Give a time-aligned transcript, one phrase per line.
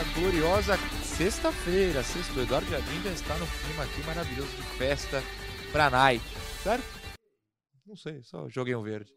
[0.00, 2.02] Desta gloriosa sexta-feira.
[2.02, 5.22] Sexto, o Eduardo Jardim já está no clima aqui maravilhoso de festa
[5.72, 6.24] pra night.
[6.62, 6.84] Certo?
[7.86, 9.12] Não sei, só joguei um verde.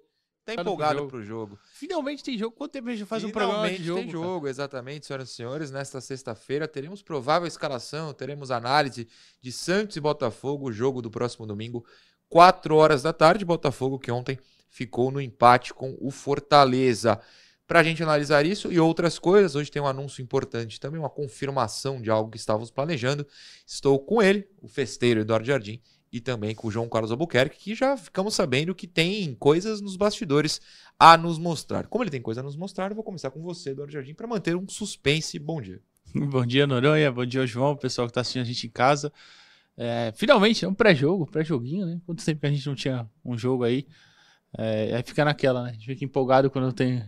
[0.45, 1.09] Tá empolgado jogo.
[1.09, 1.59] pro jogo.
[1.73, 2.55] Finalmente tem jogo.
[2.55, 3.99] Quanto tempo a gente faz um programa de Finalmente jogo?
[3.99, 4.23] tem cara?
[4.23, 5.71] jogo, exatamente, senhoras e senhores.
[5.71, 9.07] Nesta sexta-feira teremos provável escalação, teremos análise
[9.41, 11.85] de Santos e Botafogo, o jogo do próximo domingo,
[12.27, 13.45] 4 horas da tarde.
[13.45, 14.37] Botafogo que ontem
[14.69, 17.21] ficou no empate com o Fortaleza.
[17.65, 21.09] Para a gente analisar isso e outras coisas, hoje tem um anúncio importante também, uma
[21.09, 23.25] confirmação de algo que estávamos planejando.
[23.65, 27.73] Estou com ele, o festeiro Eduardo Jardim, e também com o João Carlos Albuquerque, que
[27.73, 30.61] já ficamos sabendo que tem coisas nos bastidores
[30.99, 31.87] a nos mostrar.
[31.87, 34.27] Como ele tem coisa a nos mostrar, eu vou começar com você, Eduardo Jardim, para
[34.27, 35.39] manter um suspense.
[35.39, 35.81] Bom dia.
[36.13, 37.11] Bom dia, Noronha.
[37.11, 37.75] Bom dia, João.
[37.75, 39.11] Pessoal que tá assistindo a gente em casa.
[39.75, 41.99] É, finalmente, é um pré-jogo, pré-joguinho, né?
[42.05, 43.87] Quanto tempo que a gente não tinha um jogo aí.
[44.55, 45.69] É, aí fica naquela, né?
[45.71, 47.03] A gente fica empolgado quando tem.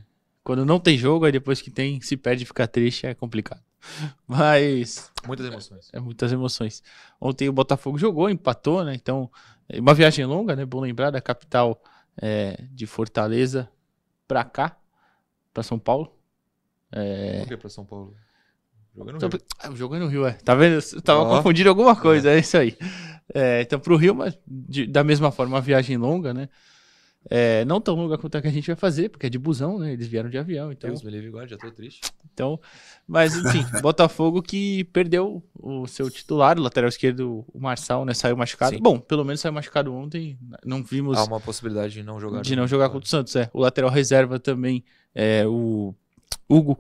[0.46, 3.62] Quando não tem jogo, aí depois que tem, se perde e fica triste, é complicado.
[4.28, 5.90] Mas Muitas emoções.
[5.92, 6.84] é muitas emoções.
[7.20, 8.94] Ontem o Botafogo jogou, empatou, né?
[8.96, 9.30] Então,
[9.68, 10.64] é uma viagem longa, né?
[10.66, 11.82] Bom lembrar da capital
[12.22, 13.68] é, de Fortaleza
[14.28, 14.78] pra cá,
[15.54, 16.16] pra São Paulo.
[16.92, 18.16] É, Por que para São Paulo?
[18.96, 19.42] Jogando Então, Rio.
[19.60, 20.34] ah, o jogo é no Rio, é.
[20.34, 20.80] Tá vendo?
[20.94, 21.38] Eu tava Ó.
[21.38, 22.78] confundindo alguma coisa, é, isso aí.
[23.34, 26.48] É, então, pro Rio, mas de- da mesma forma, uma viagem longa, né?
[27.30, 29.80] É, não tão longa quanto a que a gente vai fazer, porque é de busão,
[29.80, 29.94] né?
[29.94, 30.90] Eles vieram de avião, então.
[30.90, 32.02] Deus me livre agora, já tô triste.
[32.34, 32.60] então
[33.08, 38.14] mas, enfim, Botafogo que perdeu o seu titular, o lateral esquerdo, o Marçal, né?
[38.14, 38.76] Saiu machucado.
[38.76, 38.82] Sim.
[38.82, 40.38] Bom, pelo menos saiu machucado ontem.
[40.64, 42.42] Não vimos Há uma possibilidade de não jogar.
[42.42, 43.50] de não jogar contra o Santos, é.
[43.54, 45.94] O lateral reserva também, é, o
[46.50, 46.80] Hugo,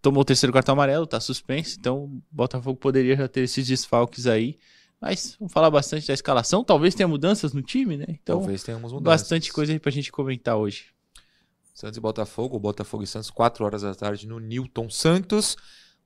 [0.00, 4.26] tomou o terceiro cartão amarelo, tá suspenso, então o Botafogo poderia já ter esses desfalques
[4.26, 4.58] aí.
[5.02, 8.06] Mas vamos falar bastante da escalação, talvez tenha mudanças no time, né?
[8.08, 9.22] Então, Talvez tenhamos mudanças.
[9.22, 10.86] bastante coisa aí pra gente comentar hoje.
[11.74, 15.56] Santos e Botafogo, Botafogo e Santos, 4 horas da tarde no Newton Santos,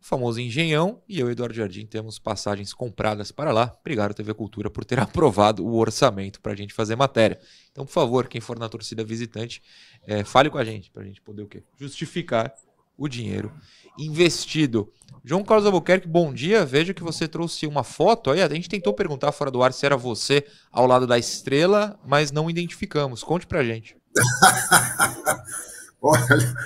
[0.00, 3.76] o famoso Engenhão, e eu, Eduardo Jardim, temos passagens compradas para lá.
[3.82, 7.38] Obrigado, TV Cultura, por ter aprovado o orçamento para a gente fazer matéria.
[7.70, 9.62] Então, por favor, quem for na torcida visitante,
[10.06, 11.62] eh, fale com a gente, para a gente poder o quê?
[11.78, 12.50] Justificar
[12.96, 13.52] o dinheiro
[13.98, 14.92] investido.
[15.24, 16.64] João Carlos Albuquerque, bom dia.
[16.64, 18.40] Vejo que você trouxe uma foto aí.
[18.40, 22.30] A gente tentou perguntar fora do ar se era você ao lado da estrela, mas
[22.30, 23.24] não identificamos.
[23.24, 23.96] Conte pra gente.
[26.00, 26.56] Olha,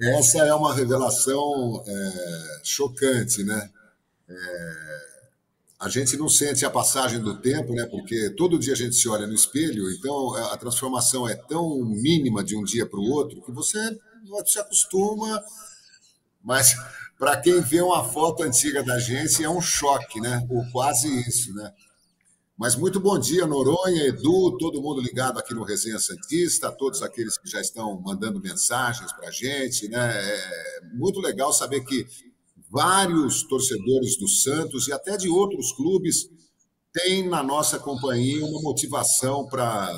[0.00, 3.70] é, essa é uma revelação é, chocante, né?
[4.28, 4.98] É,
[5.78, 7.86] a gente não sente a passagem do tempo, né?
[7.86, 12.42] Porque todo dia a gente se olha no espelho, então a transformação é tão mínima
[12.42, 13.96] de um dia para o outro que você
[14.46, 15.42] se acostuma.
[16.42, 16.74] Mas
[17.18, 20.46] para quem vê uma foto antiga da gente é um choque, né?
[20.50, 21.72] Ou quase isso, né?
[22.56, 27.38] Mas muito bom dia, Noronha, Edu, todo mundo ligado aqui no Resenha Santista, todos aqueles
[27.38, 29.88] que já estão mandando mensagens para a gente.
[29.88, 29.98] Né?
[30.00, 32.04] É muito legal saber que
[32.68, 36.28] vários torcedores do Santos e até de outros clubes
[36.92, 39.88] têm na nossa companhia uma motivação para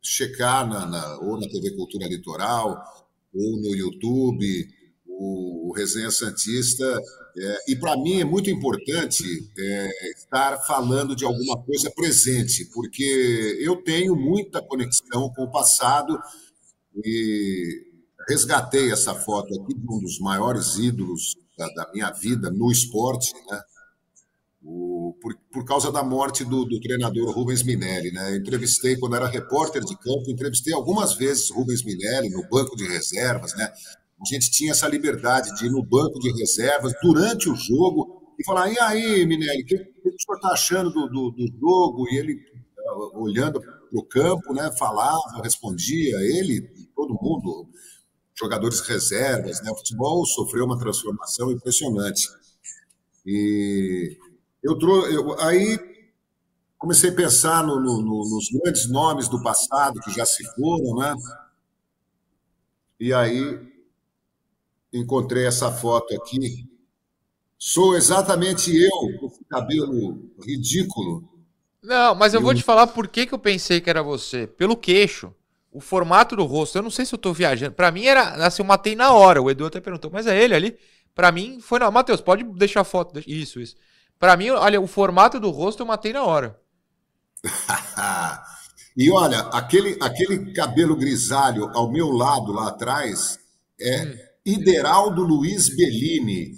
[0.00, 2.80] checar na, na- ou na TV Cultura Litoral
[3.34, 4.68] ou no YouTube
[5.06, 6.84] o, o Resenha Santista.
[7.36, 9.24] É, e para mim é muito importante
[9.58, 16.18] é, estar falando de alguma coisa presente, porque eu tenho muita conexão com o passado
[17.04, 17.86] e
[18.28, 23.32] resgatei essa foto aqui de um dos maiores ídolos da, da minha vida no esporte,
[23.48, 23.60] né?
[24.62, 28.10] O- por, por causa da morte do, do treinador Rubens Minelli.
[28.12, 28.32] Né?
[28.32, 32.86] Eu entrevistei, quando era repórter de campo, entrevistei algumas vezes Rubens Minelli no banco de
[32.86, 33.54] reservas.
[33.54, 33.64] Né?
[33.64, 38.44] A gente tinha essa liberdade de ir no banco de reservas durante o jogo e
[38.44, 42.06] falar: e aí, Minelli, o que, que o senhor está achando do, do, do jogo?
[42.10, 42.38] E ele,
[42.86, 47.66] ah, olhando para o campo, né, falava, respondia, ele e todo mundo,
[48.38, 49.62] jogadores reservas.
[49.62, 49.70] Né?
[49.70, 52.28] O futebol sofreu uma transformação impressionante.
[53.26, 54.16] E
[54.62, 55.14] eu trouxe.
[55.14, 55.78] Eu, aí
[56.78, 60.96] comecei a pensar no, no, no, nos grandes nomes do passado que já se foram,
[60.96, 61.14] né?
[63.00, 63.40] E aí
[64.92, 66.66] encontrei essa foto aqui.
[67.58, 71.28] Sou exatamente eu, com esse cabelo ridículo.
[71.82, 74.46] Não, mas eu vou Eu- te falar por que, que eu pensei que era você.
[74.46, 75.34] Pelo queixo.
[75.72, 77.74] O formato do rosto, eu não sei se eu tô viajando.
[77.74, 79.40] Pra mim era assim, eu matei na hora.
[79.40, 80.76] O Edu até perguntou, mas é ele ali?
[81.14, 81.90] Pra mim foi na.
[81.90, 83.20] Matheus, pode deixar a foto.
[83.26, 83.76] Isso, isso.
[84.20, 86.60] Pra mim, olha, o formato do rosto eu matei na hora.
[88.96, 93.38] E olha, aquele, aquele cabelo grisalho ao meu lado lá atrás
[93.80, 96.54] é Ideraldo Luiz Bellini.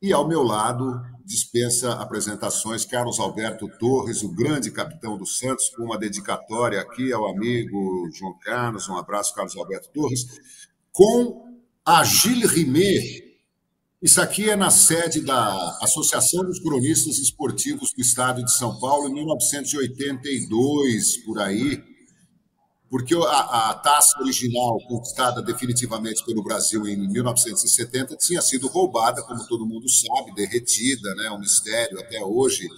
[0.00, 5.84] E ao meu lado, dispensa apresentações, Carlos Alberto Torres, o grande capitão do Santos, com
[5.84, 10.26] uma dedicatória aqui ao amigo João Carlos, um abraço, Carlos Alberto Torres,
[10.90, 13.27] com a Gilles Rimet.
[14.00, 19.08] Isso aqui é na sede da Associação dos Cronistas Esportivos do Estado de São Paulo,
[19.08, 21.82] em 1982, por aí,
[22.88, 29.44] porque a, a taça original, conquistada definitivamente pelo Brasil em 1970, tinha sido roubada, como
[29.48, 32.68] todo mundo sabe, derretida, né, um mistério até hoje.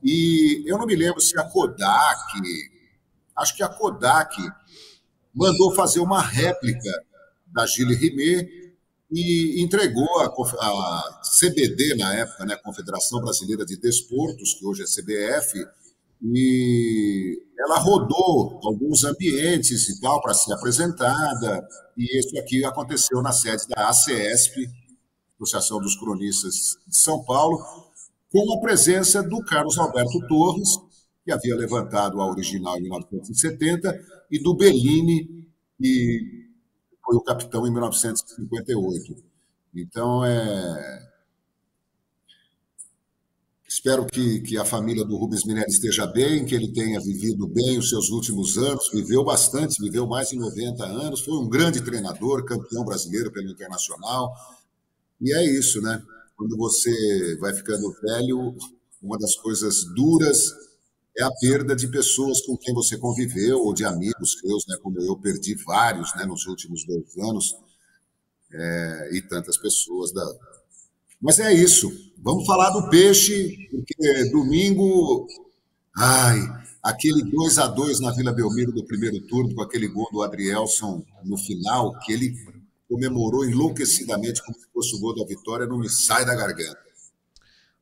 [0.00, 2.40] E eu não me lembro se a Kodak,
[3.36, 4.36] acho que a Kodak
[5.34, 7.04] mandou fazer uma réplica
[7.52, 8.65] da Gilles Rimet
[9.10, 14.84] e entregou a, a CBD na época, né, Confederação Brasileira de Desportos, que hoje é
[14.84, 15.64] CBF,
[16.22, 21.66] e ela rodou alguns ambientes e tal para ser apresentada,
[21.96, 24.68] e isso aqui aconteceu na sede da ACESP,
[25.36, 27.58] Associação dos Cronistas de São Paulo,
[28.30, 30.78] com a presença do Carlos Alberto Torres,
[31.24, 34.00] que havia levantado a original em 1970,
[34.30, 35.46] e do Bellini,
[35.78, 36.35] que
[37.06, 39.24] foi o capitão em 1958.
[39.74, 41.06] Então, é,
[43.68, 47.76] Espero que, que a família do Rubens Minelli esteja bem, que ele tenha vivido bem
[47.76, 52.44] os seus últimos anos, viveu bastante, viveu mais de 90 anos, foi um grande treinador,
[52.44, 54.32] campeão brasileiro pelo Internacional.
[55.20, 56.00] E é isso, né?
[56.36, 58.54] Quando você vai ficando velho,
[59.02, 60.52] uma das coisas duras
[61.18, 64.76] é a perda de pessoas com quem você conviveu, ou de amigos seus, né?
[64.82, 67.56] Como eu perdi vários né, nos últimos dois anos,
[68.52, 70.24] é, e tantas pessoas da,
[71.20, 71.90] mas é isso.
[72.18, 75.26] Vamos falar do peixe, porque domingo.
[75.96, 76.38] Ai,
[76.82, 81.02] aquele 2 a 2 na Vila Belmiro do primeiro turno, com aquele gol do Adrielson
[81.24, 82.34] no final, que ele
[82.88, 86.85] comemorou enlouquecidamente como se fosse o gol da vitória, não me sai da garganta.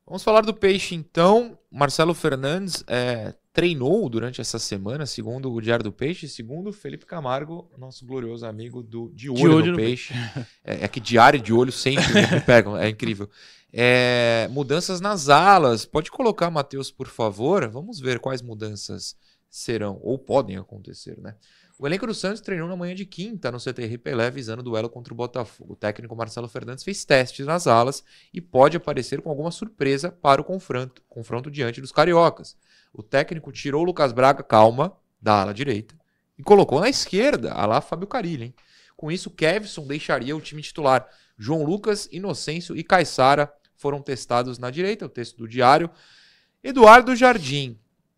[0.07, 1.57] Vamos falar do peixe então.
[1.71, 7.05] Marcelo Fernandes é, treinou durante essa semana, segundo o Diário do Peixe, segundo o Felipe
[7.05, 10.13] Camargo, nosso glorioso amigo do De Olho, Olho no, Peixe.
[10.63, 13.29] É, é que diário de olho sempre me pegam, é incrível.
[13.71, 15.85] É, mudanças nas alas.
[15.85, 17.67] Pode colocar, Matheus, por favor.
[17.67, 19.15] Vamos ver quais mudanças
[19.49, 21.35] serão ou podem acontecer, né?
[21.77, 24.89] O elenco do Santos treinou na manhã de quinta no CTR Pelé visando o duelo
[24.89, 25.73] contra o Botafogo.
[25.73, 28.01] O técnico Marcelo Fernandes fez testes nas alas
[28.33, 32.55] e pode aparecer com alguma surpresa para o confronto, confronto diante dos cariocas.
[32.93, 35.95] O técnico tirou o Lucas Braga, calma, da ala direita
[36.37, 38.55] e colocou na esquerda, a lá Fábio Carilli.
[38.95, 41.07] Com isso, Kevson deixaria o time titular.
[41.37, 45.89] João Lucas, Inocêncio e Caissara foram testados na direita, o texto do diário.
[46.63, 47.77] Eduardo Jardim,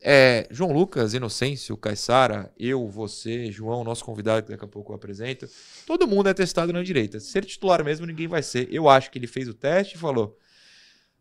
[0.09, 4.95] é, João Lucas, Inocêncio, Caissara, eu, você, João, nosso convidado que daqui a pouco eu
[4.95, 5.49] apresento.
[5.85, 7.19] Todo mundo é testado na direita.
[7.19, 8.73] Ser titular mesmo ninguém vai ser.
[8.73, 10.37] Eu acho que ele fez o teste e falou: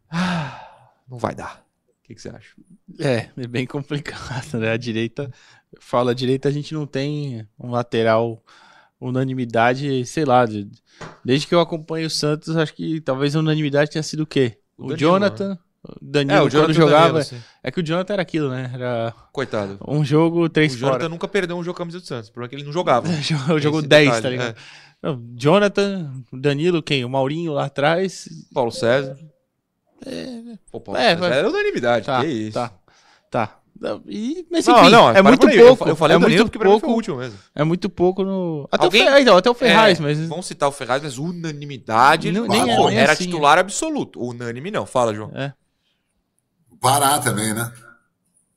[0.08, 1.66] ah, não vai dar.
[2.00, 2.54] O que, que você acha?
[3.00, 4.70] É, é bem complicado, né?
[4.70, 5.32] A direita,
[5.80, 8.40] fala a direita, a gente não tem um lateral
[9.00, 10.70] unanimidade, sei lá, de-
[11.24, 14.58] desde que eu acompanho o Santos, acho que talvez a unanimidade tenha sido o quê?
[14.78, 14.92] O
[15.50, 15.58] O,
[16.02, 17.40] Danilo, Jonathan, o quando jogava, sim.
[17.62, 18.70] é que o Jonathan era aquilo, né?
[18.74, 19.78] Era Coitado.
[19.86, 21.08] um jogo, O três Jonathan fora.
[21.08, 22.28] nunca perdeu um jogo camisa do Santos.
[22.28, 23.06] O problema é que ele não jogava.
[23.58, 24.56] Jogou Esse 10, detalhe, tá ligado?
[24.56, 24.86] é.
[25.02, 27.04] Não, Jonathan, o Danilo, quem?
[27.04, 28.28] O Maurinho lá atrás.
[28.52, 29.16] Paulo César.
[30.70, 32.06] Pô, Paulo É, César era unanimidade.
[32.06, 32.52] Tá, que isso.
[32.52, 32.72] tá,
[33.30, 33.58] tá.
[33.78, 35.48] Não, E, mas Não, enfim, não, é para muito.
[35.50, 35.90] Eu pouco.
[35.90, 36.96] Eu falei é o Danilo muito porque pra mim foi o pouco.
[36.96, 37.38] último mesmo.
[37.54, 38.66] É muito pouco no.
[38.72, 39.20] Até, Alguém- o, Fer...
[39.20, 40.18] então, até o Ferraz, É, mas.
[40.28, 42.32] Vamos citar o Ferraz, mas unanimidade.
[42.32, 42.90] Não- ele nem não é- foi.
[42.92, 44.18] nem era assim, titular absoluto.
[44.22, 44.86] Unânime não.
[44.86, 45.30] Fala, João.
[45.34, 45.52] É.
[46.80, 47.72] Pará também, né?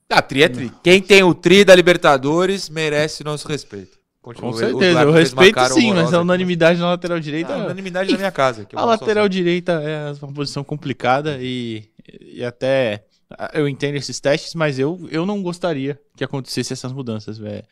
[0.09, 0.71] Ah, tri é tri.
[0.83, 3.99] Quem tem o tri da Libertadores merece nosso respeito.
[4.21, 4.51] Continua.
[4.51, 7.53] Com O certeza, eu respeito sim, mas a unanimidade na lateral direita.
[7.53, 8.67] Ah, unanimidade na minha casa.
[8.75, 9.29] a lateral sozinho.
[9.29, 11.89] direita é uma posição complicada e,
[12.21, 13.05] e até
[13.53, 17.63] eu entendo esses testes, mas eu, eu não gostaria que acontecesse essas mudanças, velho.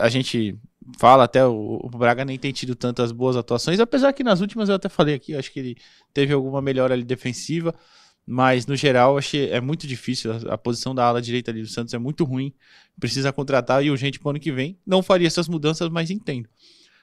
[0.00, 0.58] A gente
[0.98, 4.68] fala até, o, o Braga nem tem tido tantas boas atuações, apesar que nas últimas
[4.68, 5.76] eu até falei aqui, eu acho que ele
[6.12, 7.74] teve alguma melhora ali defensiva,
[8.30, 11.68] mas no geral achei é muito difícil, a, a posição da ala direita ali do
[11.68, 12.52] Santos é muito ruim,
[13.00, 14.76] precisa contratar e urgente pro ano que vem.
[14.86, 16.48] Não faria essas mudanças, mas entendo.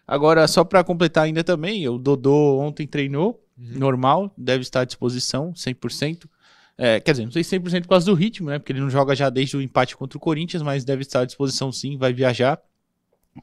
[0.08, 3.80] Agora, só para completar ainda também, o Dodô ontem treinou, Uhum.
[3.80, 6.30] normal, deve estar à disposição, 100%.
[6.78, 8.60] É, quer dizer, não sei se 100% por causa do ritmo, né?
[8.60, 11.26] Porque ele não joga já desde o empate contra o Corinthians, mas deve estar à
[11.26, 12.60] disposição sim, vai viajar.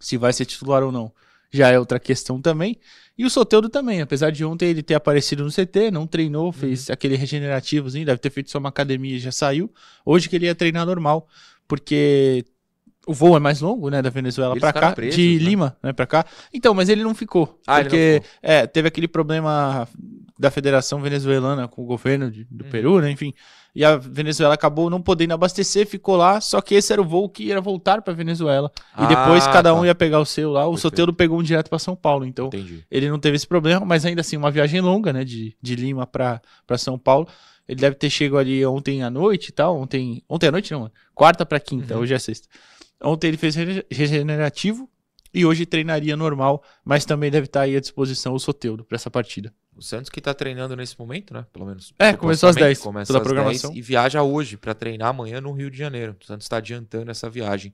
[0.01, 1.11] Se vai ser titular ou não,
[1.53, 2.79] já é outra questão também.
[3.17, 6.89] E o Soteudo também, apesar de ontem ele ter aparecido no CT, não treinou, fez
[6.89, 9.71] aquele regenerativozinho, deve ter feito só uma academia e já saiu.
[10.05, 11.29] Hoje que ele ia treinar normal,
[11.69, 12.45] porque
[13.07, 15.45] o voo é mais longo, né, da Venezuela ficaram cá, presos, de né?
[15.45, 16.25] Lima, né, para cá.
[16.55, 19.89] Então, mas ele não ficou, Ah, ele não porque é, teve aquele problema
[20.39, 22.71] da Federação Venezuelana com o governo de- do Uhum.
[22.71, 23.33] Peru, né, enfim.
[23.75, 27.29] E a Venezuela acabou não podendo abastecer, ficou lá, só que esse era o voo
[27.29, 28.71] que ia voltar pra Venezuela.
[28.99, 29.87] E depois Ah, cada um tá.
[29.87, 30.61] ia pegar o seu lá.
[30.67, 30.81] O Perfeito.
[30.83, 32.85] Soteudo pegou um direto pra São Paulo, então Entendi.
[32.91, 36.07] ele não teve esse problema, mas ainda assim, uma viagem longa, né, de, de Lima
[36.07, 37.27] pra pra São Paulo.
[37.67, 39.79] Ele deve ter chegado ali ontem à noite e tal.
[39.81, 42.01] Ontem, ontem à noite não, quarta pra quinta, Uhum.
[42.03, 42.49] hoje é sexta.
[43.03, 44.89] Ontem ele fez rege- regenerativo
[45.35, 49.11] e hoje treinaria normal, mas também deve estar aí à disposição o Soteudo pra essa
[49.11, 49.53] partida.
[49.75, 51.47] O Santos que tá treinando nesse momento, né?
[51.53, 51.95] Pelo menos.
[51.99, 53.71] É, começou às supostamente, 10, Começa pela às programação.
[53.71, 56.15] 10 e viaja hoje pra treinar amanhã no Rio de Janeiro.
[56.21, 57.73] O Santos tá adiantando essa viagem.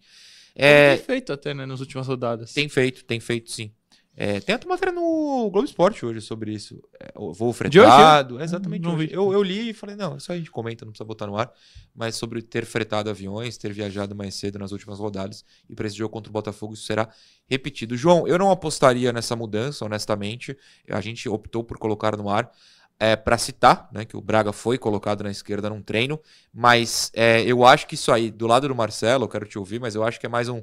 [0.55, 2.53] É, Tem feito até, né, nas últimas rodadas.
[2.53, 3.73] tem feito, tem feito sim.
[4.21, 6.83] É, tem até uma matéria no Globo Esporte hoje sobre isso.
[6.99, 8.41] É, voo fretado.
[8.41, 8.83] é exatamente.
[8.83, 9.11] Não hoje.
[9.13, 11.37] Eu, eu li e falei, não, isso aí a gente comenta, não precisa botar no
[11.37, 11.53] ar.
[11.95, 15.45] Mas sobre ter fretado aviões, ter viajado mais cedo nas últimas rodadas.
[15.71, 17.09] E para esse jogo contra o Botafogo isso será
[17.49, 17.97] repetido.
[17.97, 20.59] João, eu não apostaria nessa mudança, honestamente.
[20.91, 22.51] A gente optou por colocar no ar.
[22.99, 26.19] É, para citar, né, que o Braga foi colocado na esquerda num treino,
[26.53, 29.79] mas é, eu acho que isso aí, do lado do Marcelo, eu quero te ouvir,
[29.79, 30.61] mas eu acho que é mais um,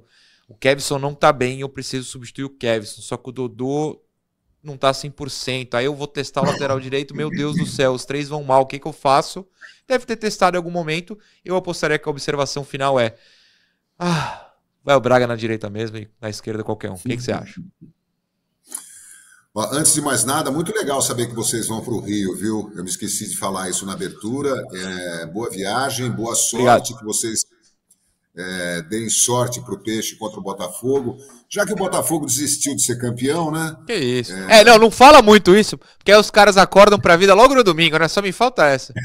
[0.47, 3.01] o Kevson não tá bem, eu preciso substituir o Kevson.
[3.01, 4.01] Só que o Dodô
[4.63, 5.73] não tá 100%.
[5.73, 8.61] Aí eu vou testar o lateral direito, meu Deus do céu, os três vão mal,
[8.61, 9.45] o que que eu faço?
[9.87, 11.17] Deve ter testado em algum momento.
[11.43, 13.15] Eu apostaria que a observação final é:
[13.97, 16.95] ah, vai o Braga na direita mesmo e na esquerda qualquer um.
[16.95, 17.61] O que, que você acha?
[19.71, 22.73] Antes de mais nada, muito legal saber que vocês vão para o Rio, viu?
[22.75, 24.51] Eu me esqueci de falar isso na abertura.
[24.73, 27.45] É, boa viagem, boa sorte, que vocês
[28.37, 31.17] é, deem sorte para o Peixe contra o Botafogo.
[31.49, 33.75] Já que o Botafogo desistiu de ser campeão, né?
[33.87, 34.33] Que isso?
[34.33, 37.63] É, não, não fala muito isso, porque aí os caras acordam pra vida logo no
[37.63, 38.07] domingo, né?
[38.07, 38.93] Só me falta essa.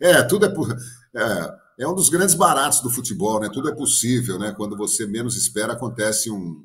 [0.00, 0.68] É, tudo é, po-
[1.16, 3.48] é, é um dos grandes baratos do futebol, né?
[3.52, 4.52] Tudo é possível, né?
[4.56, 6.62] Quando você menos espera, acontece um-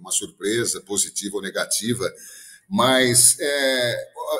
[0.00, 2.08] uma surpresa, positiva ou negativa.
[2.70, 3.96] Mas, é,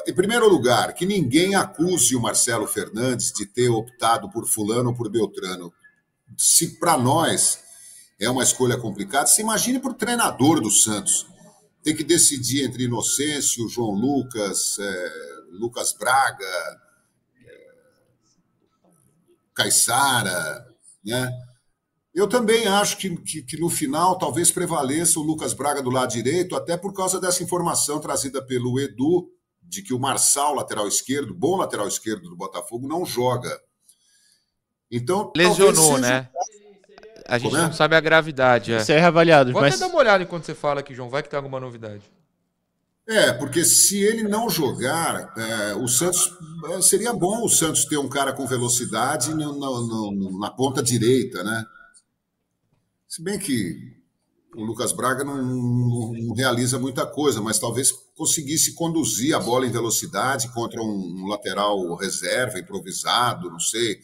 [0.08, 4.94] em primeiro lugar, que ninguém acuse o Marcelo Fernandes de ter optado por Fulano ou
[4.96, 5.72] por Beltrano.
[6.44, 7.62] Se para nós
[8.18, 11.24] é uma escolha complicada, se imagine para o treinador do Santos.
[11.84, 15.12] Tem que decidir entre Inocêncio, João Lucas, é,
[15.52, 16.80] Lucas Braga,
[19.54, 20.66] Caissara,
[21.04, 21.30] né?
[22.12, 26.10] Eu também acho que, que, que no final talvez prevaleça o Lucas Braga do lado
[26.10, 29.30] direito, até por causa dessa informação trazida pelo Edu,
[29.62, 33.60] de que o Marçal, lateral esquerdo, bom lateral esquerdo do Botafogo, não joga.
[34.92, 36.28] Então, Lesionou, seja- né?
[37.26, 37.66] A gente Como é?
[37.66, 38.74] não sabe a gravidade.
[38.74, 38.78] É.
[38.78, 41.08] Isso é reavaliado, Vou mas até dar uma olhada enquanto você fala aqui, João.
[41.08, 42.02] Vai que tem alguma novidade.
[43.08, 46.30] É, porque se ele não jogar, é, o Santos
[46.70, 50.82] é, seria bom o Santos ter um cara com velocidade no- no- no- na ponta
[50.82, 51.64] direita, né?
[53.08, 53.96] Se bem que
[54.54, 59.66] o Lucas Braga não, não- não realiza muita coisa, mas talvez conseguisse conduzir a bola
[59.66, 63.98] em velocidade contra um, um lateral reserva, improvisado, não sei.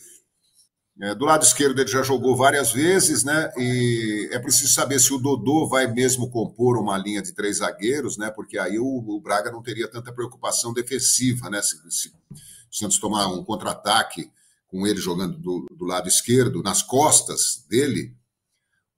[1.00, 3.52] É, do lado esquerdo ele já jogou várias vezes, né?
[3.56, 8.16] E é preciso saber se o Dodô vai mesmo compor uma linha de três zagueiros,
[8.16, 8.30] né?
[8.30, 11.62] Porque aí o, o Braga não teria tanta preocupação defensiva, né?
[11.62, 14.30] Se, se o Santos tomar um contra-ataque
[14.66, 18.14] com ele jogando do, do lado esquerdo, nas costas dele,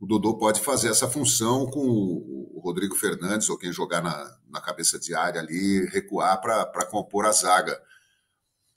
[0.01, 4.61] o Dodô pode fazer essa função com o, Rodrigo Fernandes ou quem jogar na, na
[4.61, 7.81] cabeça de área ali, recuar para compor a zaga.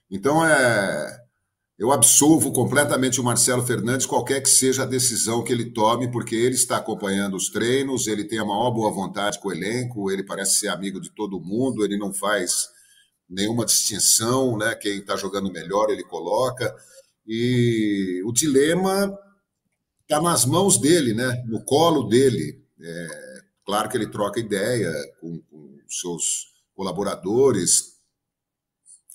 [0.10, 1.23] Então é.
[1.84, 6.34] Eu absolvo completamente o Marcelo Fernandes, qualquer que seja a decisão que ele tome, porque
[6.34, 10.24] ele está acompanhando os treinos, ele tem a maior boa vontade com o elenco, ele
[10.24, 12.70] parece ser amigo de todo mundo, ele não faz
[13.30, 14.74] nenhuma distinção, né?
[14.76, 16.74] Quem está jogando melhor ele coloca.
[17.28, 19.14] E o dilema
[20.04, 21.44] está nas mãos dele, né?
[21.48, 22.64] No colo dele.
[22.82, 23.08] É,
[23.66, 27.98] claro que ele troca ideia com, com seus colaboradores,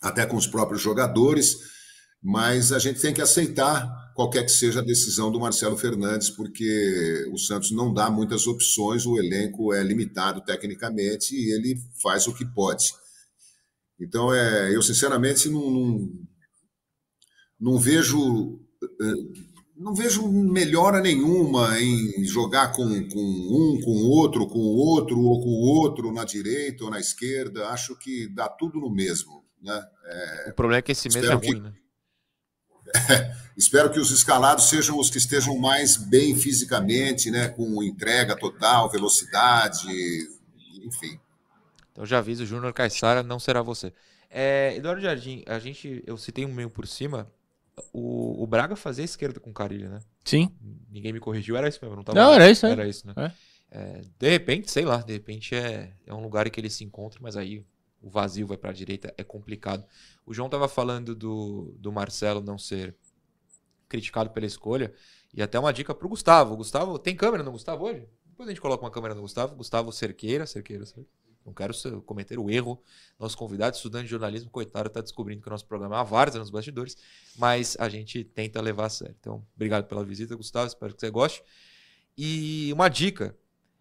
[0.03, 1.78] até com os próprios jogadores
[2.23, 7.29] mas a gente tem que aceitar qualquer que seja a decisão do Marcelo Fernandes, porque
[7.33, 12.35] o Santos não dá muitas opções, o elenco é limitado tecnicamente e ele faz o
[12.35, 12.93] que pode.
[14.01, 16.09] Então, é, eu sinceramente não, não,
[17.61, 18.61] não vejo
[19.01, 24.77] eh, não vejo melhora nenhuma em jogar com, com um, com o outro, com o
[24.77, 27.69] outro ou com o outro na direita ou na esquerda.
[27.69, 29.81] Acho que dá tudo no mesmo, né?
[30.49, 31.73] O problema é que esse mês é espero que- ruim, né?
[33.57, 37.49] espero que os escalados sejam os que estejam mais bem fisicamente, né?
[37.49, 39.88] Com entrega total, velocidade,
[40.85, 41.18] enfim.
[41.92, 43.92] Então já aviso, Júnior Caissara não será você.
[44.30, 47.30] É, Eduardo Jardim, a gente, eu citei um meio por cima.
[47.92, 50.00] O, o Braga fazia esquerda com Carilho, né?
[50.25, 50.50] Sim.
[50.90, 52.73] Ninguém me corrigiu, era isso mesmo, não tava Não, era isso aí.
[52.73, 53.14] Era isso, né?
[53.16, 53.33] É.
[53.71, 56.85] É, de repente, sei lá, de repente é, é um lugar em que ele se
[56.85, 57.64] encontra, mas aí
[58.00, 59.85] o vazio vai pra direita, é complicado.
[60.25, 62.97] O João tava falando do, do Marcelo não ser
[63.88, 64.93] criticado pela escolha,
[65.33, 66.55] e até uma dica Gustavo.
[66.55, 68.07] O Gustavo, tem câmera no Gustavo hoje?
[68.26, 69.57] Depois a gente coloca uma câmera no Gustavo.
[69.57, 71.09] Gustavo Cerqueira, Cerqueira, Cerqueira.
[71.45, 72.83] Não quero cometer o erro.
[73.19, 76.38] Nosso convidado, estudante de jornalismo, coitado, está descobrindo que o nosso programa é uma várzea
[76.38, 76.97] nos bastidores,
[77.37, 79.17] mas a gente tenta levar a sério.
[79.19, 80.67] Então, obrigado pela visita, Gustavo.
[80.67, 81.43] Espero que você goste.
[82.17, 83.37] E uma dica: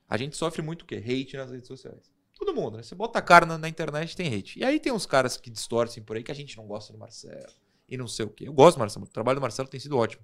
[0.07, 0.95] a gente sofre muito o quê?
[0.95, 2.16] Hate nas redes sociais.
[2.47, 2.83] Todo mundo, né?
[2.83, 4.57] Você bota a cara na, na internet tem hate.
[4.57, 6.97] E aí tem uns caras que distorcem por aí que a gente não gosta do
[6.97, 7.51] Marcelo
[7.89, 8.47] e não sei o quê.
[8.47, 10.23] Eu gosto do Marcelo, o trabalho do Marcelo tem sido ótimo.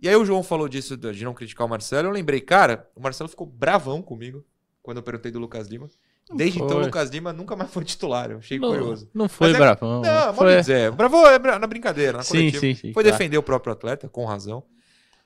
[0.00, 2.08] E aí o João falou disso de não criticar o Marcelo.
[2.08, 4.42] Eu lembrei, cara, o Marcelo ficou bravão comigo
[4.82, 5.90] quando eu perguntei do Lucas Lima.
[6.34, 6.80] Desde então, o.
[6.80, 8.30] Lucas Lima nunca mais foi titular.
[8.30, 9.10] Eu achei Não, curioso.
[9.12, 10.00] não foi Mas é- bravão.
[10.00, 10.56] Não, foi...
[10.56, 10.92] dizer.
[10.92, 12.60] Bravou é na brincadeira, na Sim, coletiva.
[12.60, 12.92] sim, sim.
[12.94, 13.18] Foi claro.
[13.18, 14.64] defender o próprio atleta, com razão.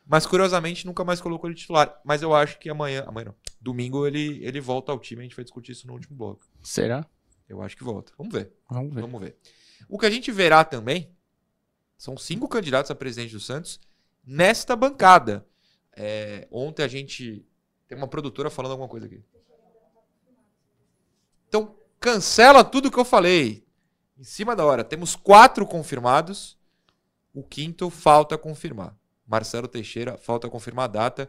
[0.05, 2.01] Mas curiosamente nunca mais colocou ele titular.
[2.05, 5.21] Mas eu acho que amanhã, amanhã não, domingo ele, ele volta ao time.
[5.21, 6.47] A gente vai discutir isso no último bloco.
[6.62, 7.06] Será?
[7.49, 8.13] Eu acho que volta.
[8.17, 8.52] Vamos ver.
[8.71, 9.00] Vamos ver.
[9.00, 9.37] Vamos ver.
[9.89, 11.11] O que a gente verá também
[11.97, 13.80] são cinco candidatos a presidente do Santos
[14.25, 15.47] nesta bancada.
[15.97, 17.45] É, ontem a gente
[17.89, 19.23] tem uma produtora falando alguma coisa aqui.
[21.49, 23.67] Então cancela tudo que eu falei.
[24.17, 24.85] Em cima da hora.
[24.85, 26.59] Temos quatro confirmados.
[27.32, 28.97] O quinto falta confirmar.
[29.26, 31.28] Marcelo Teixeira, falta confirmar a data.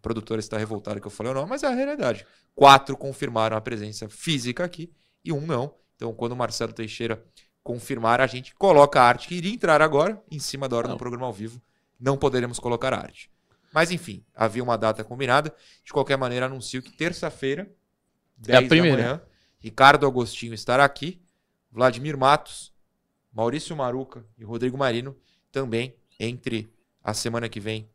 [0.00, 2.26] A produtora está revoltada que eu falei ou não, mas é a realidade.
[2.54, 4.90] Quatro confirmaram a presença física aqui
[5.22, 5.74] e um não.
[5.94, 7.22] Então, quando o Marcelo Teixeira
[7.62, 10.92] confirmar, a gente coloca a arte que iria entrar agora, em cima da hora do
[10.92, 10.98] Não.
[10.98, 11.60] programa ao vivo.
[12.00, 13.30] Não poderemos colocar a arte.
[13.74, 15.54] Mas, enfim, havia uma data combinada.
[15.84, 17.70] De qualquer maneira, anuncio que terça-feira,
[18.48, 18.96] É a 10 primeira.
[18.96, 19.22] da manhã,
[19.58, 21.20] Ricardo Agostinho estará aqui,
[21.70, 22.72] Vladimir Matos,
[23.30, 25.14] Maurício Maruca e Rodrigo Marino
[25.52, 26.72] também entre
[27.04, 27.88] a semana que vem,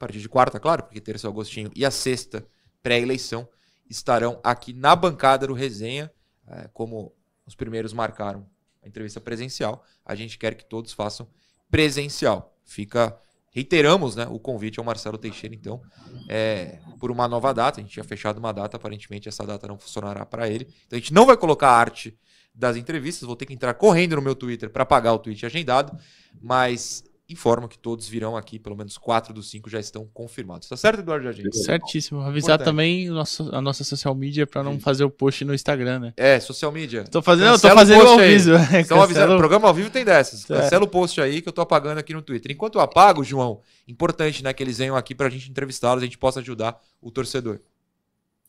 [0.00, 2.46] partir de quarta, claro, porque terça é Agostinho, e a sexta,
[2.82, 3.46] pré-eleição,
[3.88, 6.10] estarão aqui na bancada do Resenha,
[6.48, 7.14] eh, como
[7.46, 8.48] os primeiros marcaram
[8.82, 11.28] a entrevista presencial, a gente quer que todos façam
[11.70, 12.56] presencial.
[12.64, 13.14] Fica,
[13.52, 15.82] reiteramos né, o convite ao Marcelo Teixeira, então,
[16.30, 19.78] é, por uma nova data, a gente tinha fechado uma data, aparentemente essa data não
[19.78, 22.18] funcionará para ele, então a gente não vai colocar a arte
[22.54, 25.96] das entrevistas, vou ter que entrar correndo no meu Twitter para pagar o tweet agendado,
[26.40, 30.68] mas informo que todos virão aqui, pelo menos quatro dos cinco já estão confirmados.
[30.68, 31.50] Tá certo, Eduardo Jardim?
[31.52, 32.20] Certíssimo.
[32.20, 32.64] Avisar Importante.
[32.64, 36.14] também o nosso- a nossa social media pra não fazer o post no Instagram, né?
[36.16, 37.04] É, social media.
[37.04, 38.38] Tô fazendo, tô o fazendo post ao aí.
[38.38, 38.56] vivo.
[38.76, 40.48] é, Estão avisando, o programa ao vivo tem dessas.
[40.50, 40.54] É.
[40.60, 42.50] Cancela o post aí que eu tô apagando aqui no Twitter.
[42.52, 46.18] Enquanto eu apago, João, importante, né, que eles venham aqui pra gente entrevistá-los, a gente
[46.18, 47.60] possa ajudar o torcedor.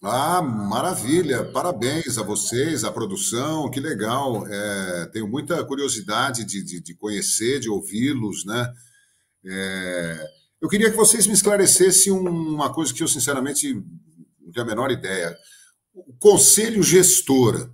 [0.03, 1.45] Ah, maravilha!
[1.51, 4.47] Parabéns a vocês, a produção, que legal.
[4.47, 8.73] É, tenho muita curiosidade de, de, de conhecer, de ouvi-los, né?
[9.45, 10.27] É,
[10.59, 13.75] eu queria que vocês me esclarecessem uma coisa que eu, sinceramente,
[14.39, 15.37] não tenho a menor ideia.
[15.93, 17.71] O conselho gestor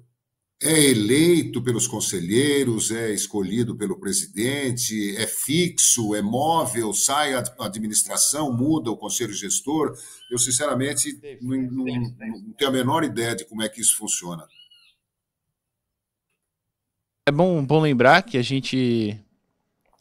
[0.62, 8.52] é eleito pelos conselheiros, é escolhido pelo presidente, é fixo, é móvel, sai a administração,
[8.52, 9.96] muda o conselho gestor.
[10.32, 14.48] Eu, sinceramente, não, não- não tenho a menor ideia de como é que isso funciona.
[17.26, 19.20] É bom, bom lembrar que a gente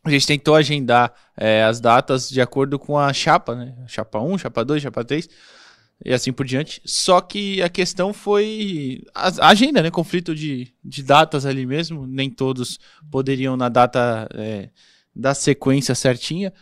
[0.05, 3.77] a gente tentou agendar é, as datas de acordo com a chapa, né?
[3.89, 5.29] Chapa 1, chapa 2, chapa 3
[6.05, 6.81] e assim por diante.
[6.85, 9.91] Só que a questão foi a agenda, né?
[9.91, 12.07] Conflito de, de datas ali mesmo.
[12.07, 12.79] Nem todos
[13.11, 14.71] poderiam na data é,
[15.15, 16.53] da sequência certinha.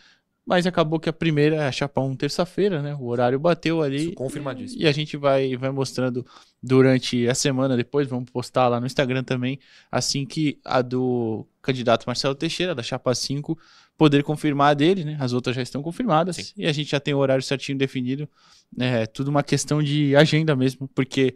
[0.47, 2.95] Mas acabou que a primeira é a chapa 1 terça-feira, né?
[2.95, 4.09] O horário bateu ali.
[4.09, 4.83] Isso, confirmadíssimo.
[4.83, 6.25] E a gente vai, vai mostrando
[6.63, 9.59] durante a semana depois, vamos postar lá no Instagram também,
[9.91, 13.59] assim que a do candidato Marcelo Teixeira, da Chapa 5,
[13.97, 15.17] poder confirmar a dele, né?
[15.21, 16.53] As outras já estão confirmadas Sim.
[16.57, 18.29] e a gente já tem o horário certinho definido.
[18.79, 21.35] É tudo uma questão de agenda mesmo, porque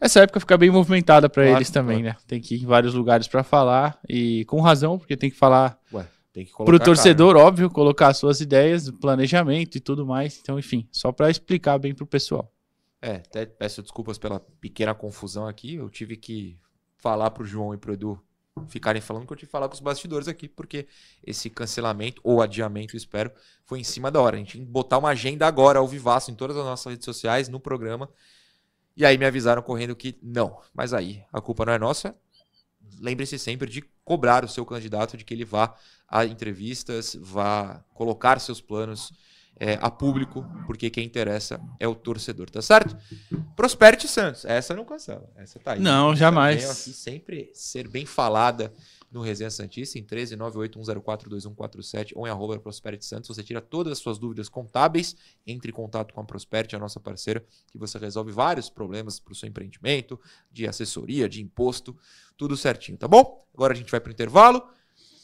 [0.00, 2.16] essa época fica bem movimentada para Claro, eles também, né?
[2.26, 5.78] Tem que ir em vários lugares para falar e com razão, porque tem que falar
[5.92, 6.96] Ué, tem que colocar pro a cara, né?
[6.96, 10.40] torcedor, óbvio, colocar as suas ideias, planejamento e tudo mais.
[10.42, 12.52] Então, enfim, só para explicar bem pro pessoal.
[13.00, 15.74] É, até peço desculpas pela pequena confusão aqui.
[15.74, 16.58] Eu tive que
[16.96, 18.20] falar pro João e pro Edu
[18.68, 20.86] ficarem falando que eu tive que falar com os bastidores aqui, porque
[21.24, 23.30] esse cancelamento, ou adiamento, espero,
[23.64, 24.36] foi em cima da hora.
[24.36, 27.04] A gente tinha que botar uma agenda agora, ao vivaço, em todas as nossas redes
[27.04, 28.08] sociais, no programa.
[28.96, 30.60] E aí me avisaram correndo que não.
[30.72, 32.14] Mas aí, a culpa não é nossa.
[33.00, 35.74] lembre-se sempre de cobrar o seu candidato de que ele vá
[36.06, 39.12] a entrevistas, vá colocar seus planos
[39.58, 42.96] é, a público, porque quem interessa é o torcedor, tá certo?
[43.54, 45.80] Prosperity Santos, essa não cancela, essa tá aí.
[45.80, 46.56] Não, jamais.
[46.56, 48.72] veio aqui sempre ser bem falada
[49.14, 53.28] no Resenha Santista, em 13981042147 ou em arroba Prosperity Santos.
[53.28, 55.14] Você tira todas as suas dúvidas contábeis,
[55.46, 59.32] entre em contato com a Prosperity, a nossa parceira, que você resolve vários problemas para
[59.32, 61.96] o seu empreendimento, de assessoria, de imposto,
[62.36, 63.46] tudo certinho, tá bom?
[63.54, 64.66] Agora a gente vai para o intervalo,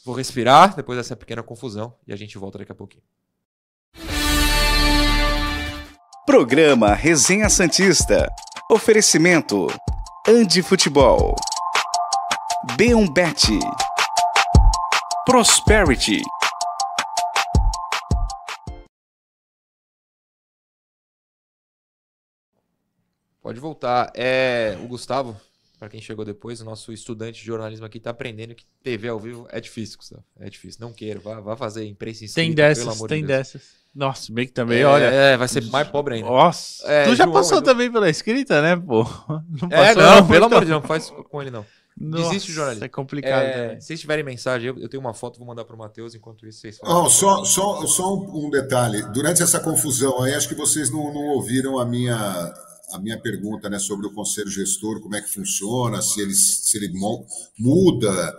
[0.05, 3.03] vou respirar depois dessa pequena confusão e a gente volta daqui a pouquinho.
[6.25, 8.31] Programa Resenha Santista.
[8.69, 9.67] Oferecimento:
[10.27, 11.35] Andi Futebol.
[12.77, 13.57] B1Bet.
[15.25, 16.21] Prosperity.
[23.41, 24.11] Pode voltar.
[24.13, 25.35] É, o Gustavo,
[25.81, 29.19] para quem chegou depois, o nosso estudante de jornalismo aqui tá aprendendo que TV ao
[29.19, 30.23] vivo é difícil, Gustavo.
[30.39, 30.79] É difícil.
[30.79, 33.39] Não queira, vá, vá fazer imprensa inscrita, Tem pelo dessas, amor tem de Deus.
[33.39, 33.61] dessas.
[33.95, 35.05] Nossa, bem que também, É, olha.
[35.05, 36.27] É, vai ser mais pobre ainda.
[36.29, 37.65] Nossa, É, tu já João, passou Edu.
[37.65, 39.01] também pela escrita, né, pô?
[39.59, 40.45] Não É, passou, não, pelo então.
[40.45, 41.65] amor de Deus, não faz com ele não.
[41.97, 42.85] Nossa, desiste de jornalismo.
[42.85, 43.41] É complicado.
[43.43, 43.79] É, né?
[43.79, 46.59] se vocês tiverem mensagem, eu, eu tenho uma foto, vou mandar pro Matheus, enquanto isso
[46.61, 47.05] vocês falam.
[47.05, 49.01] Oh, só só, só um, um detalhe.
[49.11, 52.53] Durante essa confusão aí, acho que vocês não, não ouviram a minha,
[52.93, 56.77] a minha pergunta né, sobre o conselho gestor, como é que funciona, se ele, se
[56.77, 56.91] ele
[57.57, 58.35] muda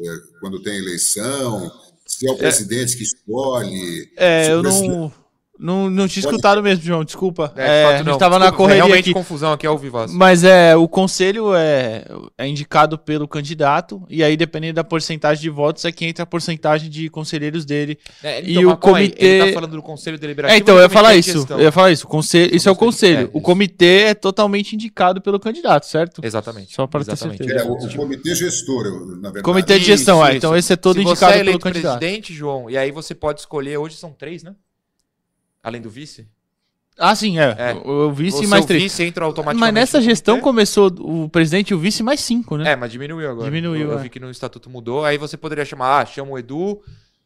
[0.00, 1.70] eh, quando tem eleição,
[2.06, 4.10] se é o presidente que escolhe.
[4.16, 5.12] É, eu presidente- não,
[5.58, 7.52] não, não tinha escutado mesmo, João, desculpa.
[7.56, 8.18] É, de É, fato, a gente não.
[8.18, 9.12] tava na correria Realmente aqui.
[9.14, 10.04] confusão aqui ao vivo.
[10.10, 12.04] Mas é, o conselho é,
[12.36, 16.26] é indicado pelo candidato, e aí, dependendo da porcentagem de votos, é que entra a
[16.26, 17.98] porcentagem de conselheiros dele.
[18.22, 20.56] É, E então, o mas calma aí, comitê- Ele tá falando do Conselho Deliberativo.
[20.56, 21.46] É, então, eu ia falar Comitê isso.
[21.50, 22.04] Eu ia falar isso.
[22.06, 26.20] O conselho, isso é o conselho, é, o comitê é totalmente indicado pelo candidato, certo?
[26.24, 26.74] Exatamente.
[26.74, 27.52] Só para ter certeza.
[27.60, 29.42] É, o, o comitê gestor, eu, na verdade.
[29.42, 30.30] Comitê de Isso, gestão, é.
[30.30, 30.36] isso.
[30.38, 31.98] Então esse é todo Se indicado você é pelo eleito candidato.
[31.98, 34.52] presidente, João, e aí você pode escolher, hoje são três, né?
[35.64, 36.28] Além do vice?
[36.96, 37.56] Ah, sim, é.
[37.58, 37.72] É.
[37.74, 38.82] O, o vice Você, mais o três.
[38.84, 39.60] vice entra automaticamente.
[39.60, 40.44] Mas nessa gestão comitê?
[40.44, 42.70] começou o presidente e o vice mais cinco, né?
[42.72, 43.46] É, mas diminuiu agora.
[43.50, 44.02] Diminuiu, Eu, eu é.
[44.02, 45.04] vi que no estatuto mudou.
[45.04, 46.80] Aí você poderia chamar, ah, chama o Edu,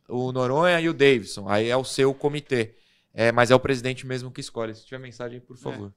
[0.09, 1.46] o Noronha e o Davidson.
[1.51, 2.74] Aí é o seu comitê.
[3.12, 4.74] É, mas é o presidente mesmo que escolhe.
[4.74, 5.92] Se tiver mensagem, por favor.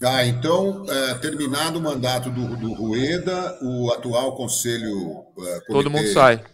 [0.00, 5.24] Ah, então, é, terminado o mandato do, do Rueda, o atual conselho.
[5.40, 6.44] é, Todo comitê mundo sai.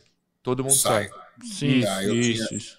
[0.43, 1.09] Todo mundo sai.
[1.09, 1.19] sai.
[1.45, 2.79] Sim, Ah, isso, tinha- isso.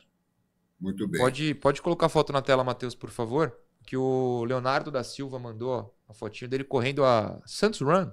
[0.79, 1.21] Muito bem.
[1.21, 3.55] Pode, pode colocar a foto na tela, Matheus, por favor?
[3.85, 8.09] Que o Leonardo da Silva mandou a fotinho dele correndo a Santos Run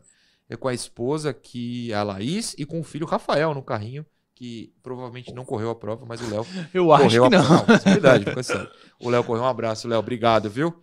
[0.48, 4.04] é com a esposa, que é a Laís, e com o filho Rafael no carrinho,
[4.34, 7.46] que provavelmente não correu a prova, mas o Léo Eu acho correu que a não.
[7.46, 7.64] prova.
[7.64, 8.68] Possibilidade, fica sério.
[9.00, 9.98] O Léo correu um abraço, Léo.
[9.98, 10.74] Obrigado, viu?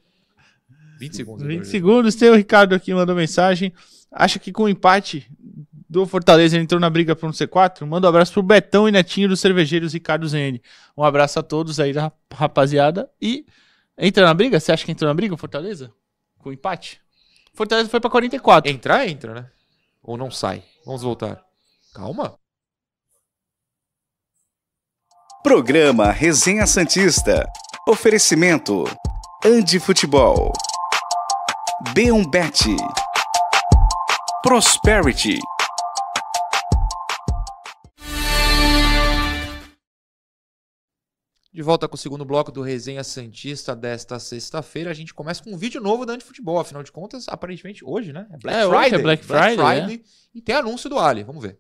[1.00, 1.44] 20 segundos.
[1.44, 1.70] 20 Eduardo.
[1.70, 3.74] segundos, tem o Ricardo aqui mandou mensagem.
[4.12, 5.30] Acha que com o empate
[5.90, 7.86] do Fortaleza entrou na briga para um C4?
[7.86, 10.62] Manda um abraço pro Betão e Netinho dos Cervejeiros Ricardo Zene.
[10.96, 13.10] Um abraço a todos aí da rapaziada.
[13.20, 13.46] E
[13.98, 14.60] entra na briga?
[14.60, 15.92] Você acha que entrou na briga o Fortaleza?
[16.38, 17.02] Com empate?
[17.56, 18.72] Fortaleza foi para 44.
[18.72, 19.50] Entrar, entra, né?
[20.04, 20.64] Ou não sai.
[20.86, 21.44] Vamos voltar.
[21.94, 22.38] Calma.
[25.42, 27.46] Programa Resenha Santista.
[27.88, 28.84] Oferecimento:
[29.44, 30.54] Andi Futebol.
[31.96, 32.76] B1Bet.
[34.44, 35.40] Prosperity.
[41.52, 44.92] De volta com o segundo bloco do Resenha Santista desta sexta-feira.
[44.92, 46.60] A gente começa com um vídeo novo da Antifutebol.
[46.60, 48.28] Afinal de contas, aparentemente hoje, né?
[48.32, 49.02] É Black É, hoje é Friday.
[49.02, 50.04] Black Friday,
[50.36, 51.24] E tem anúncio do Ali.
[51.24, 51.58] Vamos ver.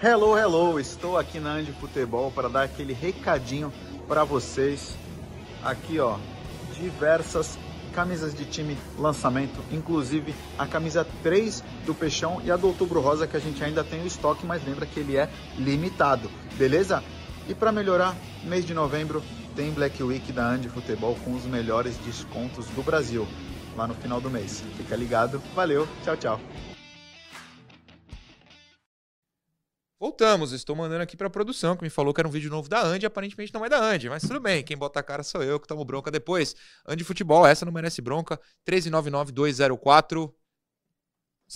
[0.00, 0.78] Hello, hello!
[0.78, 3.72] Estou aqui na Andi Futebol para dar aquele recadinho
[4.06, 4.94] para vocês.
[5.64, 6.16] Aqui, ó,
[6.74, 7.58] diversas
[7.92, 13.26] camisas de time lançamento, inclusive a camisa 3 do Peixão e a do Outubro Rosa
[13.26, 17.02] que a gente ainda tem o estoque, mas lembra que ele é limitado, beleza?
[17.48, 19.22] E para melhorar, mês de novembro
[19.56, 23.26] tem Black Week da Andi Futebol com os melhores descontos do Brasil,
[23.76, 24.62] lá no final do mês.
[24.76, 26.40] Fica ligado, valeu, tchau, tchau.
[30.00, 32.68] Voltamos, estou mandando aqui para a produção, que me falou que era um vídeo novo
[32.68, 35.42] da Andy, aparentemente não é da Andy, mas tudo bem, quem bota a cara sou
[35.42, 36.56] eu, que tomo bronca depois.
[36.86, 40.32] Andy Futebol, essa não merece bronca, 1399204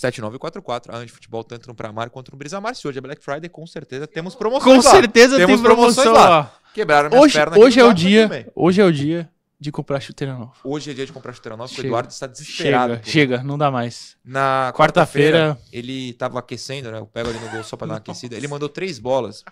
[0.01, 0.93] 7944.
[0.93, 2.75] A Andy Futebol tanto no Pramar quanto no Brisamar.
[2.75, 4.91] Se hoje é Black Friday, com certeza temos promoções Com lá.
[4.95, 6.29] certeza Temos tem promoção promoções lá.
[6.41, 6.53] lá.
[6.73, 9.27] Quebraram minhas Hoje, pernas hoje é o dia, hoje é o dia
[9.59, 10.51] de comprar chuteira nova.
[10.63, 11.87] Hoje é dia de comprar chuteira nova, porque o Chega.
[11.87, 12.93] Eduardo está desesperado.
[12.97, 14.15] Chega, chega, não dá mais.
[14.23, 16.99] Na Quarta-feira- ele tava aquecendo, né?
[16.99, 18.35] Eu pego ali no gol só pra dar uma aquecida.
[18.35, 19.43] Ele mandou três bolas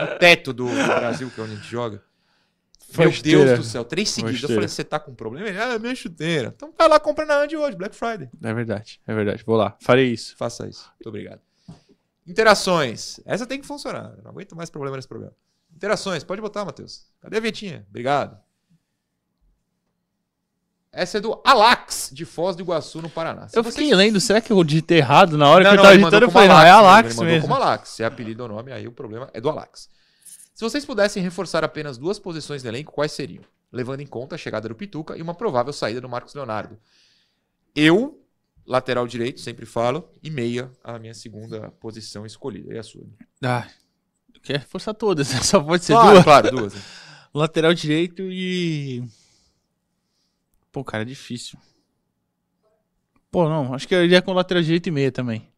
[0.00, 2.00] no teto do, do Brasil, que é onde a gente joga.
[3.04, 3.44] Meu chuteira.
[3.44, 4.42] Deus do céu, três seguidas.
[4.42, 5.48] Eu falei, você tá com problema?
[5.48, 6.52] Ele, ah, é minha chuteira.
[6.54, 8.28] Então vai lá comprar na Andy hoje, Black Friday.
[8.42, 9.42] É verdade, é verdade.
[9.44, 10.34] Vou lá, farei isso.
[10.36, 10.90] Faça isso.
[10.94, 11.40] Muito obrigado.
[12.26, 13.20] Interações.
[13.24, 14.14] Essa tem que funcionar.
[14.16, 15.32] Eu não aguento mais problema nesse programa.
[15.74, 16.24] Interações.
[16.24, 17.06] Pode botar, Matheus.
[17.20, 17.86] Cadê a vietinha?
[17.88, 18.38] Obrigado.
[20.92, 23.48] Essa é do Alax, de Foz do Iguaçu, no Paraná.
[23.48, 25.76] Se Eu vocês- fiquei lendo, será que eu digitei errado na hora Não, que eu
[25.76, 26.24] não, tava ele mandou digitando?
[26.24, 27.48] Eu falei, não, é Alax Alax Ele mandou mesmo.
[27.48, 27.88] como Alax.
[27.90, 29.90] Se é apelido ou nome, aí o problema é do Alax.
[30.56, 33.44] Se vocês pudessem reforçar apenas duas posições do elenco, quais seriam?
[33.70, 36.78] Levando em conta a chegada do Pituca e uma provável saída do Marcos Leonardo.
[37.74, 38.24] Eu,
[38.64, 42.72] lateral direito, sempre falo, e meia, a minha segunda posição escolhida.
[42.72, 43.04] E a sua?
[43.44, 43.68] Ah,
[44.42, 45.40] quer forçar todas, né?
[45.44, 46.24] só pode ser Claro, duas.
[46.24, 46.74] claro, duas.
[46.74, 46.80] né?
[47.34, 49.06] Lateral direito e.
[50.72, 51.58] Pô, cara, é difícil.
[53.30, 55.52] Pô, não, acho que eu iria com lateral direito e meia também.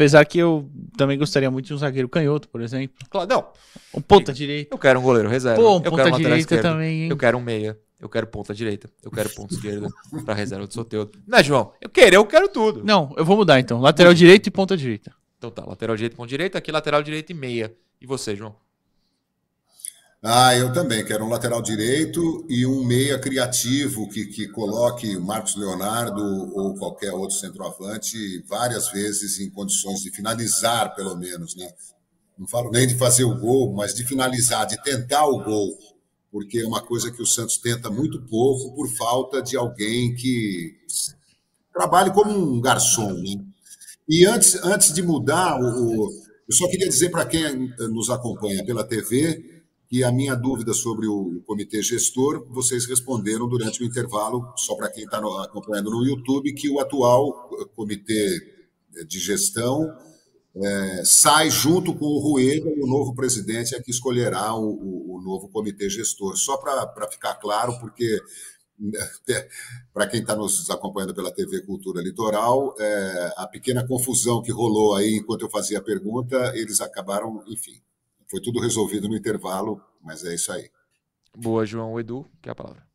[0.00, 2.96] Apesar que eu também gostaria muito de um zagueiro canhoto, por exemplo.
[3.10, 3.46] Claro, não.
[3.92, 4.72] Um ponta direito.
[4.72, 5.60] Eu quero um goleiro reserva.
[5.60, 7.10] Pô, um eu ponta direita também, hein?
[7.10, 7.78] Eu quero um meia.
[8.00, 8.88] Eu quero ponta direita.
[9.04, 9.88] Eu quero ponta esquerda
[10.24, 11.12] pra reserva do Soteldo.
[11.26, 11.74] Não é, João?
[11.82, 12.82] Eu quero, eu quero tudo.
[12.82, 13.78] Não, eu vou mudar então.
[13.78, 15.12] Lateral direito e ponta direita.
[15.36, 17.70] Então tá, lateral direito com direita, aqui lateral direito e meia.
[18.00, 18.56] E você, João?
[20.22, 25.56] Ah, eu também quero um lateral direito e um meia criativo que, que coloque Marcos
[25.56, 26.22] Leonardo
[26.54, 31.70] ou qualquer outro centroavante várias vezes em condições de finalizar, pelo menos, né?
[32.38, 35.78] Não falo nem de fazer o gol, mas de finalizar, de tentar o gol,
[36.32, 40.74] porque é uma coisa que o Santos tenta muito pouco por falta de alguém que
[41.72, 43.44] trabalhe como um garçom, né?
[44.08, 46.10] E antes, antes de mudar, o, o-
[46.48, 49.59] eu só queria dizer para quem nos acompanha pela TV
[49.90, 54.88] que a minha dúvida sobre o comitê gestor, vocês responderam durante o intervalo, só para
[54.90, 58.38] quem está acompanhando no YouTube, que o atual eh, comitê
[59.08, 59.92] de gestão
[60.56, 65.16] eh, sai junto com o Rueda e o novo presidente é que escolherá o, o-
[65.16, 66.36] o novo comitê gestor.
[66.36, 68.20] Só para ficar claro, porque
[69.92, 74.94] para quem está nos acompanhando pela TV Cultura Litoral, eh, a pequena confusão que rolou
[74.94, 77.80] aí enquanto eu fazia a pergunta, eles acabaram, enfim,
[78.30, 80.70] foi tudo resolvido no intervalo, mas é isso aí.
[81.36, 81.92] Boa, João.
[81.92, 82.88] O Edu, que é a palavra.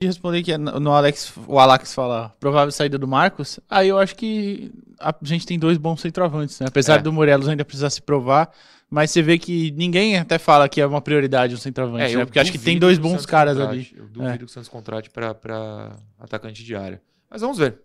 [0.00, 3.98] de responder que é no Alex, o Alex fala provável saída do Marcos, aí eu
[3.98, 6.66] acho que a gente tem dois bons centroavantes, né?
[6.68, 7.02] Apesar É.
[7.02, 8.54] do Morelos ainda precisar se provar,
[8.88, 12.24] mas você vê que ninguém até fala que é uma prioridade um centroavante, né?
[12.24, 13.90] Porque acho que tem dois bons Santos caras contrate.
[13.92, 14.00] ali.
[14.00, 14.38] Eu duvido É.
[14.38, 17.02] que o Santos contrate pra atacante de área.
[17.28, 17.80] Mas vamos ver.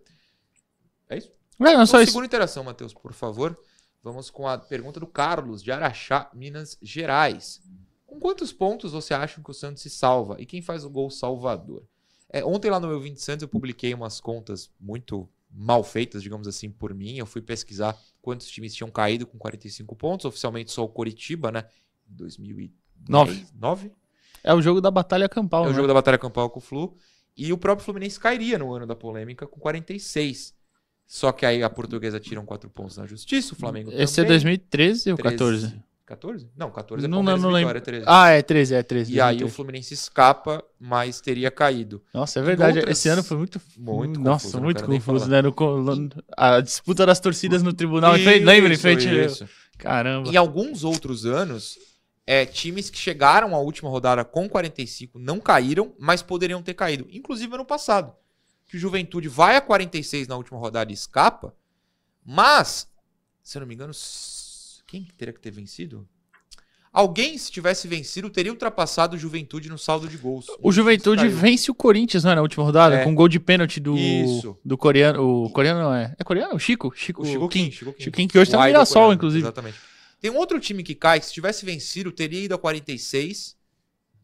[1.10, 1.32] É isso?
[1.60, 2.12] É, não, só isso.
[2.12, 3.58] Segunda interação, Matheus, por favor.
[4.04, 7.62] Vamos com a pergunta do Carlos, de Araxá, Minas Gerais.
[8.06, 10.36] Com quantos pontos você acha que o Santos se salva?
[10.38, 11.82] E quem faz o gol salvador?
[12.28, 16.46] É, ontem lá no meu 20 Santos eu publiquei umas contas muito mal feitas, digamos
[16.46, 17.16] assim, por mim.
[17.16, 20.26] Eu fui pesquisar quantos times tinham caído com 45 pontos.
[20.26, 21.64] Oficialmente só o Coritiba, né?
[22.06, 22.74] Em 2009.
[23.08, 23.46] Nove.
[23.58, 23.92] Nove?
[24.42, 25.76] É o jogo da batalha campal, É o né?
[25.76, 26.94] jogo da Batalha Campal com o Flu.
[27.34, 30.53] E o próprio Fluminense cairia no ano da polêmica com 46.
[31.06, 34.36] Só que aí a portuguesa tiram 4 pontos na justiça, o Flamengo Esse é também.
[34.38, 35.36] 2013 ou 13.
[35.36, 35.82] 14?
[36.06, 36.48] 14?
[36.56, 37.68] Não, 14 é Não, Palmeiras não, não lembro.
[37.74, 38.04] Vitória, 13.
[38.06, 39.12] Ah, é 13, é 13.
[39.12, 39.54] e aí o 2013.
[39.56, 42.02] Fluminense escapa, mas teria caído.
[42.12, 42.78] Nossa, é verdade.
[42.78, 43.60] outras- Esse ano foi muito.
[43.76, 45.40] Muito Nossa, confuso, não muito confuso, né?
[45.40, 45.54] No
[46.36, 48.14] a disputa das torcidas no tribunal.
[48.14, 48.70] frente- lembra?
[48.70, 49.08] Em Isso, frente.
[49.08, 49.48] isso.
[49.78, 50.28] Caramba.
[50.28, 51.78] Em alguns outros anos,
[52.26, 57.06] é, times que chegaram à última rodada com 45 não caíram, mas poderiam ter caído.
[57.10, 58.12] Inclusive ano passado.
[58.66, 61.54] Que o Juventude vai a 46 na última rodada e escapa,
[62.24, 62.88] mas,
[63.42, 63.92] se eu não me engano,
[64.86, 66.08] quem que teria que ter vencido?
[66.92, 70.46] Alguém, se tivesse vencido, teria ultrapassado o Juventude no saldo de gols.
[70.60, 71.36] O Juventude Caiu.
[71.36, 72.34] vence o Corinthians, não é?
[72.36, 73.04] Na última rodada, É.
[73.04, 74.56] com um gol de pênalti do, Isso.
[74.64, 75.44] do coreano.
[75.44, 76.14] O coreano não é.
[76.16, 76.54] É coreano?
[76.54, 76.92] O Chico?
[76.94, 77.64] Chico, O Chico Kim.
[77.64, 77.70] Kim.
[77.72, 78.04] Chico Kim.
[78.04, 79.42] Chico Kim, que hoje tá O no Aido Mirassol, inclusive.
[79.42, 79.76] Exatamente.
[80.20, 83.56] Tem um outro time que cai, que se tivesse vencido, teria ido a 46.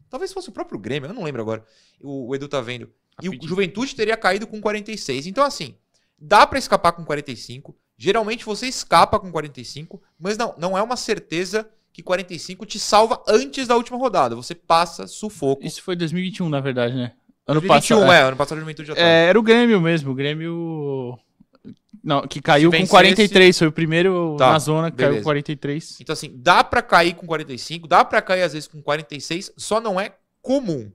[0.09, 1.65] Talvez fosse o próprio Grêmio, eu não lembro agora.
[2.01, 2.89] O, o Edu tá vendo.
[3.21, 3.37] E o.
[3.41, 5.27] Juventude teria caído com 46.
[5.27, 5.75] Então, assim,
[6.19, 7.75] dá pra escapar com 45.
[7.97, 13.21] Geralmente você escapa com 45, mas não, não é uma certeza que 45 te salva
[13.27, 14.35] antes da última rodada.
[14.35, 15.63] Você passa sufoco.
[15.65, 17.11] Isso foi 2021, na verdade, né?
[17.47, 18.11] Ano 2021, passado.
[18.13, 18.21] é.
[18.23, 19.07] Ano passado o Juventude já tava.
[19.07, 20.11] É, era o Grêmio mesmo.
[20.11, 21.17] O Grêmio.
[22.03, 23.59] Não, que caiu com vencesse- 43.
[23.59, 25.23] Foi o primeiro Tá, na zona que caiu beleza.
[25.23, 25.97] com 43.
[26.01, 29.79] Então, assim, dá pra cair com 45, dá pra cair às vezes com 46, só
[29.79, 30.91] não é comum.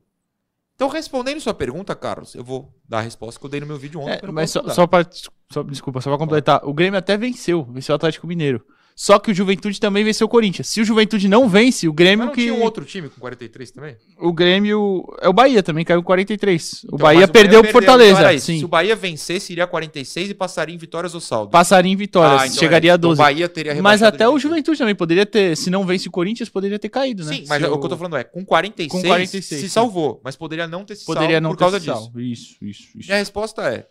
[0.77, 3.79] Então, respondendo sua pergunta, Carlos, eu vou dar a resposta que eu dei no meu
[3.79, 4.21] vídeo ontem.
[4.23, 5.07] É, mas só, só pra.
[5.51, 6.61] Só, desculpa, só pra completar.
[6.65, 7.65] O Grêmio até venceu.
[7.65, 8.63] Venceu o Atlético Mineiro.
[8.99, 10.69] Só que o Juventude também venceu o Corinthians.
[10.69, 12.41] Se o Juventude não vence, o Grêmio Mas não que.
[12.41, 13.95] tinha um outro time com 43 também?
[14.19, 15.05] O Grêmio.
[15.21, 16.73] É o Bahia também, caiu com 43.
[16.73, 18.33] O Então, Bahia mas perdeu pro Fortaleza.
[18.33, 18.59] Então, sim.
[18.59, 21.51] Se o Bahia vencesse, iria a 46 e passaria em vitórias ou saldo.
[21.51, 22.41] Passaria em vitórias.
[22.41, 22.95] Ah, então chegaria é.
[22.95, 23.13] a 12.
[23.21, 25.55] Então, o Bahia teria Mas até o Juventude também poderia ter.
[25.59, 27.35] Se não vence o Corinthians, poderia ter caído, né?
[27.35, 29.69] Sim, mas Se o que eu tô falando é, com 46, Com 46, se sim.
[29.69, 31.93] salvou, mas poderia não ter se Poderia salvo não por ter causa disso.
[31.93, 32.19] salvo.
[32.19, 33.09] Isso, isso, isso.
[33.09, 33.87] Minha resposta é,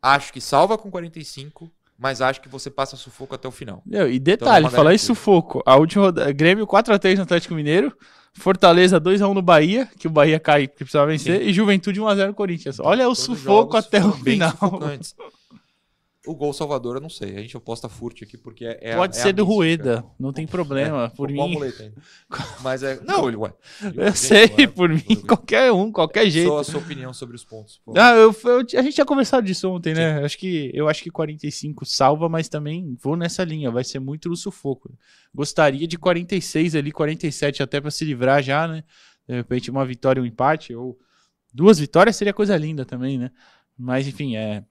[0.00, 1.68] acho que salva com 45,
[1.98, 3.82] mas acho que você passa sufoco até o final.
[3.84, 5.62] Meu, e detalhe, Então, é uma falar em sufoco.
[5.66, 7.92] A última roda- Grêmio 4x3 no Atlético Mineiro.
[8.34, 11.42] Fortaleza 2x1 no Bahia, que o Bahia cai porque precisava vencer.
[11.42, 12.78] E Juventude 1x0 no Corinthians.
[12.78, 14.52] Olha o sufoco até o final.
[16.28, 17.36] O gol Salvador, eu não sei.
[17.36, 18.78] A gente aposta furte aqui porque é.
[18.80, 19.44] é Pode é ser do.
[19.44, 21.04] Rueda, não tem problema.
[21.04, 21.58] É, por mim?
[22.60, 23.00] Mas é.
[23.02, 23.52] Não, ele, ué.
[23.94, 26.48] eu sei, por mim, qualquer um, qualquer jeito.
[26.48, 27.80] Só a sua opinião sobre os pontos.
[27.84, 27.94] pô.
[27.96, 30.22] Ah, eu, eu- a gente tinha conversado disso ontem, né?
[30.22, 33.70] Acho que, eu acho que 45 salva, mas também vou nessa linha.
[33.70, 34.92] Vai ser muito no sufoco.
[35.34, 38.84] Gostaria de 46 ali, 47 até pra se livrar já, né?
[39.26, 40.98] De repente uma vitória e um empate, ou
[41.52, 43.30] duas vitórias seria coisa linda também, né?
[43.78, 44.64] Mas enfim, é.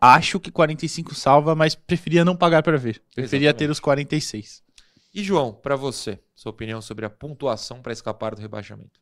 [0.00, 3.02] Acho que 45 salva, mas preferia não pagar pra ver.
[3.14, 3.58] Preferia Exatamente.
[3.68, 4.62] ter os 46.
[5.14, 9.00] E João, pra você, sua opinião sobre a pontuação pra escapar do rebaixamento?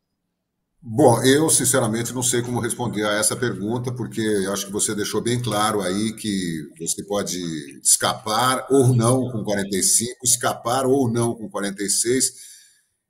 [0.81, 4.94] Bom, eu sinceramente não sei como responder a essa pergunta, porque eu acho que você
[4.94, 7.37] deixou bem claro aí que você pode
[7.83, 12.33] escapar ou não com 45, escapar ou não com 46.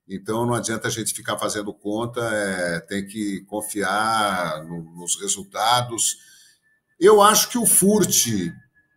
[0.09, 6.17] Então não adianta a gente ficar fazendo conta, é, tem que confiar no- nos resultados.
[6.99, 8.27] Eu acho que o Furt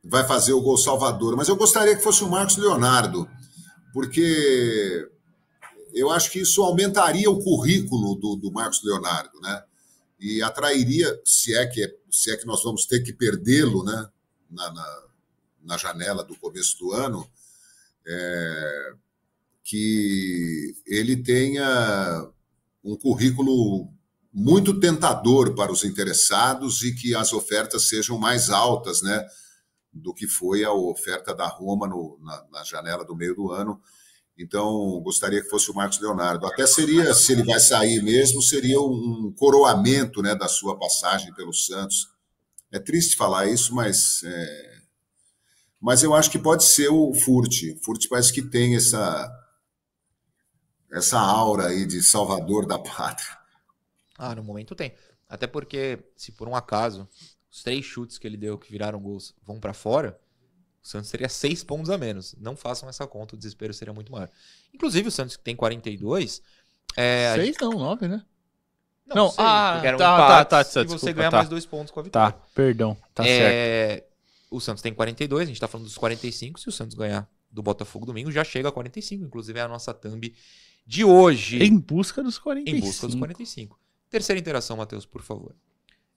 [0.04, 3.30] vai fazer o gol salvador, mas eu gostaria que fosse o Marcos Leonardo,
[3.94, 5.08] porque
[5.94, 9.64] eu acho que isso aumentaria o currículo do, do Marcos Leonardo, né?
[10.20, 14.10] E atrairia, se é que, se é que nós vamos ter que perdê-lo, né?
[14.50, 15.04] Na, na,
[15.64, 17.30] na janela do começo do ano,
[18.06, 18.94] é,
[19.64, 22.30] que ele tenha
[22.84, 23.88] um currículo
[24.34, 29.26] muito tentador para os interessados e que as ofertas sejam mais altas, né?
[29.92, 33.82] Do que foi a oferta da Roma no, na, na janela do meio do ano.
[34.38, 36.48] Então, gostaria que fosse o Marcos Leonardo.
[36.48, 41.54] Até seria, se ele vai sair mesmo, seria um coroamento né, da sua passagem pelo
[41.54, 42.08] Santos.
[42.72, 44.74] É triste falar isso, mas, é...
[45.80, 47.54] mas eu acho que pode ser o Furt.
[47.84, 49.30] Furt parece que tem essa,
[50.92, 53.41] essa aura aí de salvador da pátria.
[54.24, 54.94] Ah, no momento tem.
[55.28, 57.10] Até porque, se por um acaso
[57.50, 60.20] os três chutes que ele deu que viraram gols vão pra fora,
[60.84, 62.36] o Santos teria seis pontos a menos.
[62.40, 64.30] Não façam essa conta, o desespero seria muito maior.
[64.72, 66.44] Inclusive, o Santos que tem 42.
[66.96, 68.24] É, Seis não, nove, né?
[69.08, 71.38] Não, Não, seis, ah, porque eram tá, empates tá, tá, e você ganha tá.
[71.38, 72.32] mais dois pontos com a vitória.
[72.34, 73.56] Tá, perdão, tá certo.
[73.56, 74.06] É,
[74.52, 76.60] O Santos tem 42, a gente tá falando dos 45.
[76.60, 79.26] Se o Santos ganhar do Botafogo domingo, já chega a 45.
[79.26, 80.32] Inclusive é a nossa thumb
[80.86, 81.64] de hoje.
[81.64, 82.78] Em busca dos 45.
[82.78, 83.81] Em busca dos 45.
[84.12, 85.56] Terceira interação, Matheus, por favor.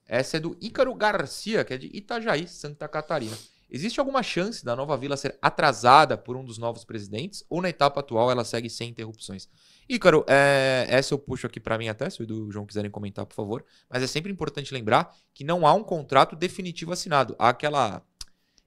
[0.05, 3.35] Essa é do Ícaro Garcia, que é de Itajaí, Santa Catarina.
[3.71, 7.69] Existe alguma chance da nova vila ser atrasada por um dos novos presidentes ou na
[7.69, 9.49] etapa atual ela segue sem interrupções?
[9.89, 12.65] Ícaro, é, essa eu puxo aqui para mim até, se o Edu e o João
[12.65, 13.65] quiserem comentar, por favor.
[13.89, 17.35] Mas é sempre importante lembrar que não há um contrato definitivo assinado.
[17.39, 18.03] Há aquela.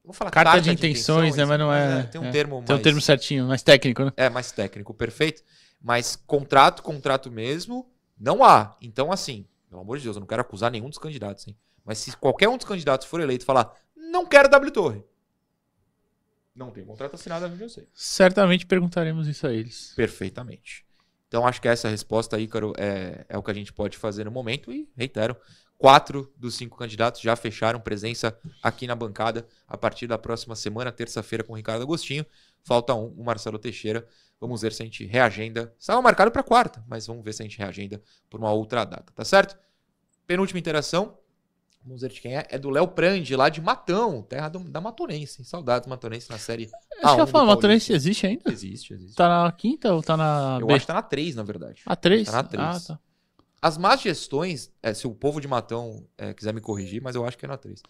[0.02, 2.30] Vou falar Carta de intenções, né, mas não é- Tem um é.
[2.30, 4.12] termo Tem um mais- termo certinho, mais técnico, né?
[4.16, 5.42] é, mais técnico, perfeito.
[5.80, 7.86] Mas contrato, contrato mesmo,
[8.18, 8.76] não há.
[8.80, 11.56] Então, assim, pelo amor de Deus, eu não quero acusar nenhum dos candidatos, hein?
[11.84, 15.04] Mas se qualquer um dos candidatos for eleito e falar, não quero W Torre.
[16.54, 17.88] Não tem contrato assinado, eu sei.
[17.94, 19.92] Certamente perguntaremos isso a eles.
[19.94, 20.84] Perfeitamente.
[21.28, 24.30] Então, acho que essa resposta, Ícaro, é, é o que a gente pode fazer no
[24.30, 24.72] momento.
[24.72, 25.36] E, reitero,
[25.76, 30.90] quatro dos cinco candidatos já fecharam presença aqui na bancada a partir da próxima semana,
[30.90, 32.26] terça-feira, com o Ricardo Agostinho.
[32.64, 34.06] Falta um, o Marcelo Teixeira.
[34.40, 35.74] Vamos ver se a gente reagenda.
[35.78, 39.12] Estava marcado para quarta, mas vamos ver se a gente reagenda por uma outra data,
[39.14, 39.58] tá certo?
[40.26, 41.18] Penúltima interação.
[41.84, 42.46] Vamos ver de quem é.
[42.50, 45.44] É do Léo Prandi, lá de Matão, terra do- da Matonense.
[45.44, 46.64] Saudades Matonense na série.
[46.64, 47.46] Acho que eu A1 ia do falar, Paulista.
[47.56, 48.42] Matonense existe ainda?
[48.50, 49.16] Existe, existe.
[49.16, 50.74] Tá na quinta ou tá na Eu B?
[50.74, 51.82] acho que tá na 3, na verdade.
[51.86, 52.26] A três?
[52.26, 52.62] Tá na três.
[52.66, 53.00] Ah, tá.
[53.62, 57.24] As más gestões, é, se o povo de Matão é, quiser me corrigir, mas eu
[57.26, 57.82] acho que é na 3.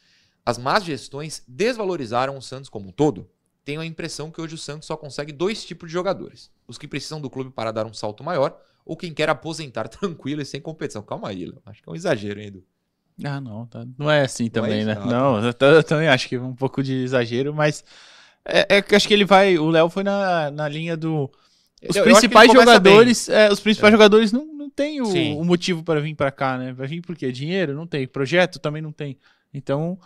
[0.46, 3.28] As más gestões desvalorizaram o Santos como um todo.
[3.68, 6.88] Tenho a impressão que hoje o Santos só consegue dois tipos de jogadores: os que
[6.88, 10.58] precisam do clube para dar um salto maior, ou quem quer aposentar tranquilo e sem
[10.58, 11.02] competição.
[11.02, 11.60] Calma aí, Léo.
[11.66, 12.64] Acho que é um exagero, hein, Edu?
[13.22, 14.92] Ah, não, tá- não é assim também, né?
[14.92, 15.02] isso?
[15.02, 17.84] Ah, Não, eu, também acho que é um pouco de exagero, mas
[18.42, 19.58] é, é que acho que ele vai.
[19.58, 21.30] O Léo foi na, na linha do.
[21.86, 26.00] Os Eu- principais jogadores, é, os principais jogadores não, não tem o, o motivo para
[26.00, 26.72] vir para cá, né?
[26.72, 27.30] Vai vir por quê?
[27.30, 27.74] Dinheiro?
[27.74, 28.08] Não tem.
[28.08, 29.18] Projeto também não tem.
[29.52, 29.98] Então,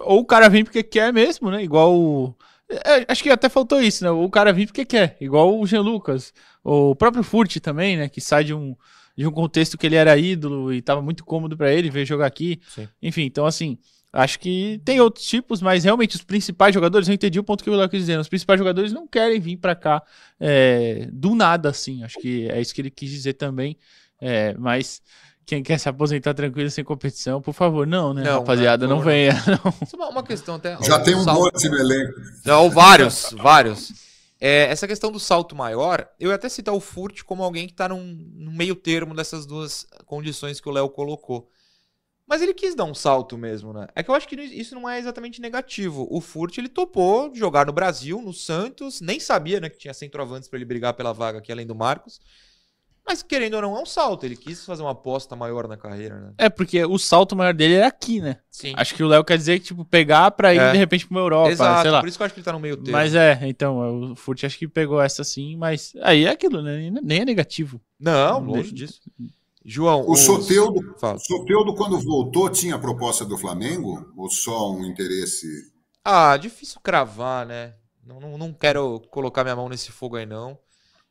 [0.00, 1.62] ou o cara vem porque quer mesmo, né?
[1.62, 2.34] Igual o.
[2.70, 4.10] é, acho que até faltou isso, né?
[4.10, 8.08] O cara vem porque quer, igual o Jean Lucas, o próprio Furt também, né?
[8.08, 8.76] Que sai de um,
[9.16, 12.26] de um contexto que ele era ídolo e tava muito cômodo para ele ver jogar
[12.26, 12.60] aqui.
[12.68, 12.88] Sim.
[13.02, 13.78] Enfim, então assim,
[14.12, 17.70] acho que tem outros tipos, mas realmente os principais jogadores, eu entendi o ponto que
[17.70, 20.02] o Léo quis dizer, os principais jogadores não querem vir para cá
[20.38, 23.76] é, do nada, assim, acho que é isso que ele quis dizer também,
[24.20, 25.02] é, mas
[25.48, 28.22] quem quer se aposentar tranquilo sem competição, por favor, não, né?
[28.22, 29.32] Não, Rapaziada, não Por- venha.
[29.48, 29.74] Não.
[29.82, 30.76] Isso é uma, questão até.
[30.82, 32.12] Já tem um salto- monte no elenco.
[32.44, 33.92] Não, vários, vários.
[34.38, 37.72] É, essa questão do salto maior, eu ia até citar o Furt como alguém que
[37.72, 41.48] tá num, num meio termo dessas duas condições que o Léo colocou.
[42.26, 43.86] Mas ele quis dar um salto mesmo, né?
[43.96, 46.06] É que eu acho que isso não é exatamente negativo.
[46.10, 50.46] O Furt, ele topou jogar no Brasil, no Santos, nem sabia, né, que tinha centroavantes
[50.46, 52.20] pra ele brigar pela vaga aqui além do Marcos.
[53.08, 54.24] Mas querendo ou não, é um salto.
[54.26, 56.32] Ele quis fazer uma aposta maior na carreira, né?
[56.36, 58.36] É, porque o salto maior dele era aqui, né?
[58.50, 58.74] Sim.
[58.76, 60.72] Acho que o Léo quer dizer que, tipo, pegar pra ir É.
[60.72, 62.00] de repente pra uma Europa, Exato, sei lá.
[62.00, 62.92] por isso que eu acho que ele tá no meio termo.
[62.92, 66.90] Mas é, então, o Furt acho que pegou essa sim, mas aí é aquilo, né?
[67.02, 67.80] Nem é negativo.
[67.98, 69.00] Não, Não longe disso.
[69.64, 74.12] João, O os- Soteudo, o Soteudo, quando voltou, tinha a proposta do Flamengo?
[74.16, 75.46] Ou só um interesse?
[76.04, 77.74] Ah, difícil cravar, né?
[78.06, 80.58] Não, não, não quero colocar minha mão nesse fogo aí, não.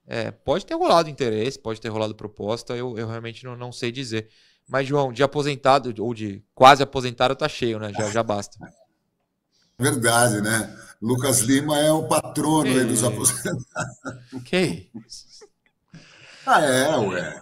[0.07, 3.91] É, pode ter rolado interesse, pode ter rolado proposta, eu, eu realmente não, não sei
[3.91, 4.29] dizer.
[4.67, 7.91] Mas, João, de aposentado ou de quase aposentado tá cheio, né?
[7.93, 8.57] Já, já basta.
[9.79, 10.75] Verdade, né?
[11.01, 13.63] Lucas Lima é o patrono aí dos aposentados.
[14.33, 14.89] Ok.
[16.49, 17.41] Ah, é, ué.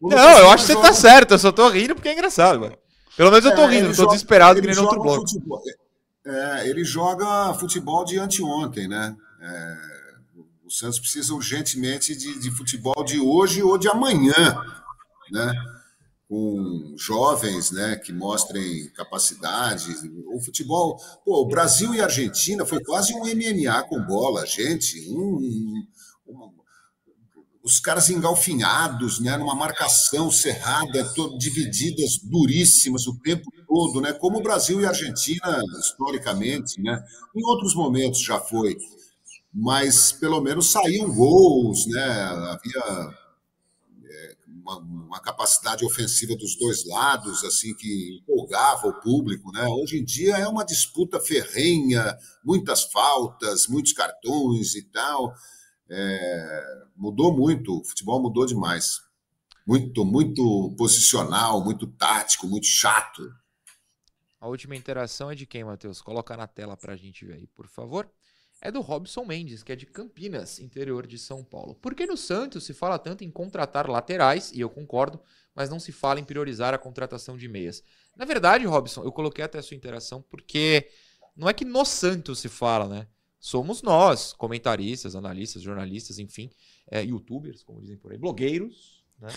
[0.00, 2.08] O Não, Lucas eu acho que você joga- tá certo, eu só tô rindo porque
[2.08, 2.78] é engraçado, mano.
[3.16, 5.02] Pelo menos eu tô É, rindo, não tô joga- desesperado que ele nem no outro
[5.02, 5.20] bloco.
[5.28, 5.60] futebol-
[6.24, 9.16] é, ele joga futebol de anteontem, né?
[9.40, 9.95] É,
[10.78, 14.34] Santos precisa urgentemente de, de futebol de hoje ou de amanhã,
[15.32, 15.52] né?
[16.28, 19.94] Com jovens, né, que mostrem capacidade.
[20.34, 25.08] O futebol, pô, o Brasil e Argentina foi quase um MMA com bola, gente.
[25.08, 25.84] Um,
[26.28, 26.52] um-
[27.62, 34.38] os caras engalfinhados, né, numa marcação cerrada, to- divididas duríssimas o tempo todo, né, como
[34.38, 37.02] o Brasil e a Argentina historicamente, né,
[37.34, 38.76] em outros momentos já foi,
[39.58, 43.14] mas pelo menos saíam gols, né, havia
[44.04, 49.64] é, uma, uma capacidade ofensiva dos dois lados, assim que empolgava o público, né.
[49.66, 55.34] Hoje em dia é uma disputa ferrenha, muitas faltas, muitos cartões e tal.
[55.88, 59.00] É, mudou muito, o futebol mudou demais.
[59.66, 63.22] Muito, muito posicional, muito tático, muito chato.
[64.38, 66.02] A última interação é de quem, Matheus?
[66.02, 68.06] Coloca na tela pra gente ver aí, por favor.
[68.60, 71.74] É do Robson Mendes, que é de Campinas, interior de São Paulo.
[71.74, 75.20] Por que no Santos se fala tanto em contratar laterais, e eu concordo,
[75.54, 77.82] mas não se fala em priorizar a contratação de meias?
[78.16, 80.88] Na verdade, Robson, eu coloquei até a sua interação porque
[81.36, 83.06] não é que no Santos se fala, né?
[83.38, 86.50] Somos nós, comentaristas, analistas, jornalistas, enfim,
[86.90, 89.28] é, youtubers, como dizem por aí, blogueiros, né?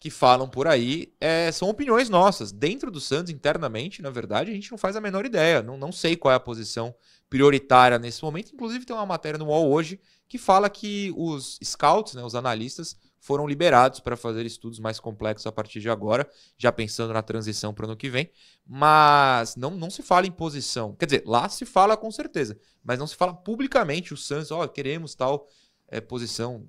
[0.00, 2.50] que falam por aí, é, são opiniões nossas.
[2.50, 5.62] Dentro do Santos, internamente, na verdade, a gente não faz a menor ideia.
[5.62, 6.94] Não, não sei qual é a posição
[7.30, 8.52] prioritária nesse momento.
[8.52, 12.96] Inclusive, tem uma matéria no UOL hoje que fala que os scouts, né, os analistas,
[13.20, 17.72] foram liberados para fazer estudos mais complexos a partir de agora, já pensando na transição
[17.72, 18.30] para o ano que vem.
[18.66, 20.94] Mas não, não se fala em posição.
[20.94, 24.66] Quer dizer, lá se fala com certeza, mas não se fala publicamente o Santos, ó,
[24.66, 25.46] queremos tal
[25.88, 26.66] é, posição.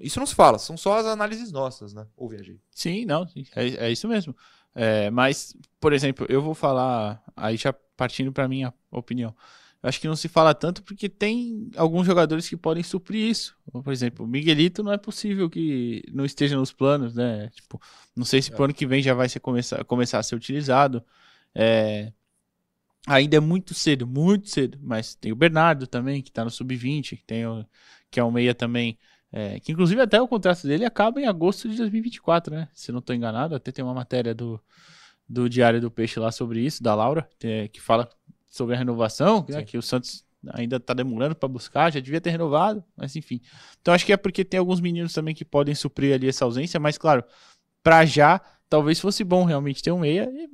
[0.00, 2.06] Isso não se fala, são só as análises nossas, né?
[2.16, 2.60] Ou viajei.
[2.70, 4.34] Sim, não, sim, é, é isso mesmo.
[4.74, 9.34] É, mas, por exemplo, eu vou falar, aí já partindo para minha opinião.
[9.82, 13.56] Acho que não se fala tanto porque tem alguns jogadores que podem suprir isso.
[13.72, 17.50] Por exemplo, o Miguelito não é possível que não esteja nos planos, né?
[17.50, 17.80] Tipo,
[18.14, 18.54] não sei se É.
[18.54, 21.02] pro ano que vem já vai ser começar, começar a ser utilizado.
[21.52, 22.12] É,
[23.06, 24.78] ainda é muito cedo, muito cedo.
[24.80, 27.66] Mas tem o Bernardo também, que tá no sub-20, que o-
[28.10, 28.98] que é um meia também.
[29.34, 32.68] é, que inclusive até o contrato dele acaba em agosto de 2024, né?
[32.74, 34.60] Se não estou enganado, até tem uma matéria do,
[35.26, 38.06] do Diário do Peixe lá sobre isso, da Laura, que, que fala
[38.52, 42.28] sobre a renovação, né, que o Santos ainda está demorando para buscar, já devia ter
[42.28, 43.40] renovado, mas enfim.
[43.80, 46.78] Então acho que é porque tem alguns meninos também que podem suprir ali essa ausência,
[46.78, 47.24] mas claro,
[47.82, 50.50] para já, talvez fosse bom realmente ter um meia, e,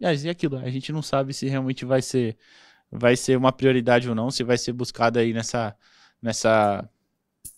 [0.00, 2.38] mas e aquilo, a gente não sabe se realmente vai ser
[2.90, 5.76] vai ser uma prioridade ou não, se vai ser buscada aí nessa
[6.22, 6.88] nessa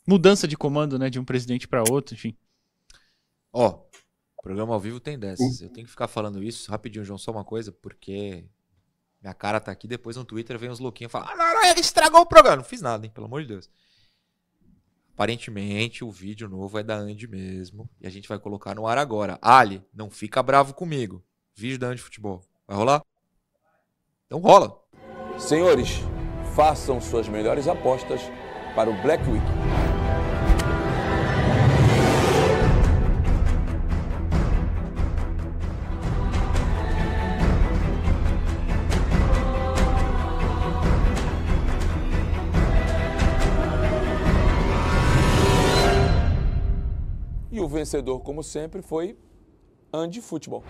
[0.05, 2.37] mudança de comando, né, de um presidente para outro, enfim.
[3.53, 3.81] Ó,
[4.43, 5.61] programa ao vivo tem dessas.
[5.61, 8.45] Eu tenho que ficar falando isso rapidinho, João, só uma coisa, porque
[9.25, 11.81] minha cara tá aqui, depois no Twitter vem os louquinhos falam, ah, não, não, ele
[11.81, 12.59] estragou o programa.
[12.59, 13.71] Não fiz nada, hein, pelo amor de Deus.
[15.15, 18.99] Aparentemente, o vídeo novo é da Andy mesmo, e a gente vai colocar no ar
[18.99, 19.39] agora.
[19.41, 21.25] Ali, não fica bravo comigo.
[21.55, 22.43] Vídeo da Andy Futebol.
[22.69, 23.03] Vai rolar?
[24.27, 24.79] Então rola.
[25.39, 26.01] Senhores,
[26.55, 28.21] façam suas melhores apostas
[28.75, 29.84] para o Black Week.
[47.65, 49.17] O vencedor, como sempre, foi
[49.93, 50.63] Ande Futebol.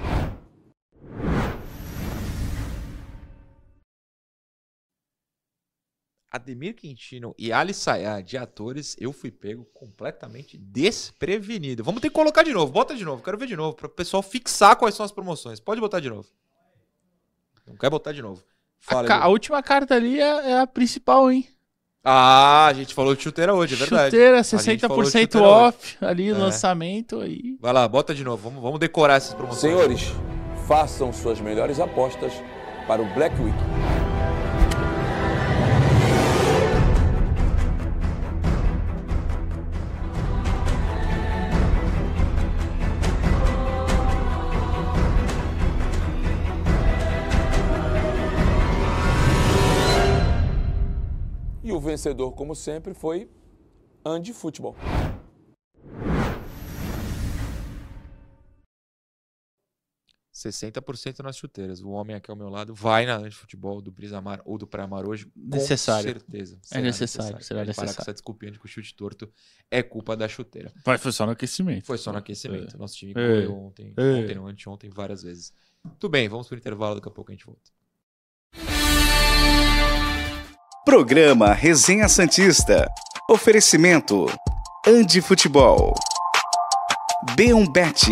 [6.30, 11.84] Ademir Quintino e Ali Sayá de atores, eu fui pego completamente desprevenido.
[11.84, 12.72] Vamos ter que colocar de novo.
[12.72, 13.22] Bota de novo.
[13.22, 13.76] Quero ver de novo.
[13.76, 15.60] Para o pessoal fixar quais são as promoções.
[15.60, 16.28] Pode botar de novo.
[17.64, 18.42] Não quer botar de novo.
[18.86, 19.24] A, Fala, ca- Edu.
[19.24, 21.48] a última carta ali é, é a principal, hein?
[22.04, 24.10] Ah, a gente falou de chuteira hoje, é verdade.
[24.10, 26.32] Chuteira, A gente falou de 60% chuteira off ali, É.
[26.34, 27.56] lançamento aí.
[27.60, 28.42] Vai lá, bota de novo.
[28.50, 29.60] Vamos, vamos decorar essas promoções.
[29.72, 30.12] Senhores,
[30.68, 32.32] façam suas melhores apostas
[32.86, 33.56] para o Black Week.
[51.94, 53.30] Vencedor, como sempre, foi
[54.04, 54.74] Ande Futebol.
[60.32, 61.80] 60% nas chuteiras.
[61.80, 65.06] O homem aqui ao meu lado vai na de futebol do Brisamar ou do Praia-Mar
[65.06, 65.26] hoje.
[65.26, 66.10] Com Necessário.
[66.10, 66.58] certeza.
[66.72, 68.00] É necessário, será Pode Parar com necessário.
[68.00, 69.32] essa desculpinha de que o chute torto
[69.70, 70.72] é culpa da chuteira.
[70.84, 71.86] Mas foi só no aquecimento.
[71.86, 72.76] Foi só no aquecimento.
[72.76, 73.14] Nosso time É.
[73.14, 74.02] correu ontem, É.
[74.02, 75.52] ontem não, anteontem, várias vezes.
[76.00, 77.70] Tudo bem, vamos pro intervalo, daqui a pouco a gente volta.
[80.84, 82.86] Programa Resenha Santista.
[83.30, 84.26] Oferecimento.
[84.86, 85.94] Andi Futebol.
[87.34, 88.02] B1 Bet.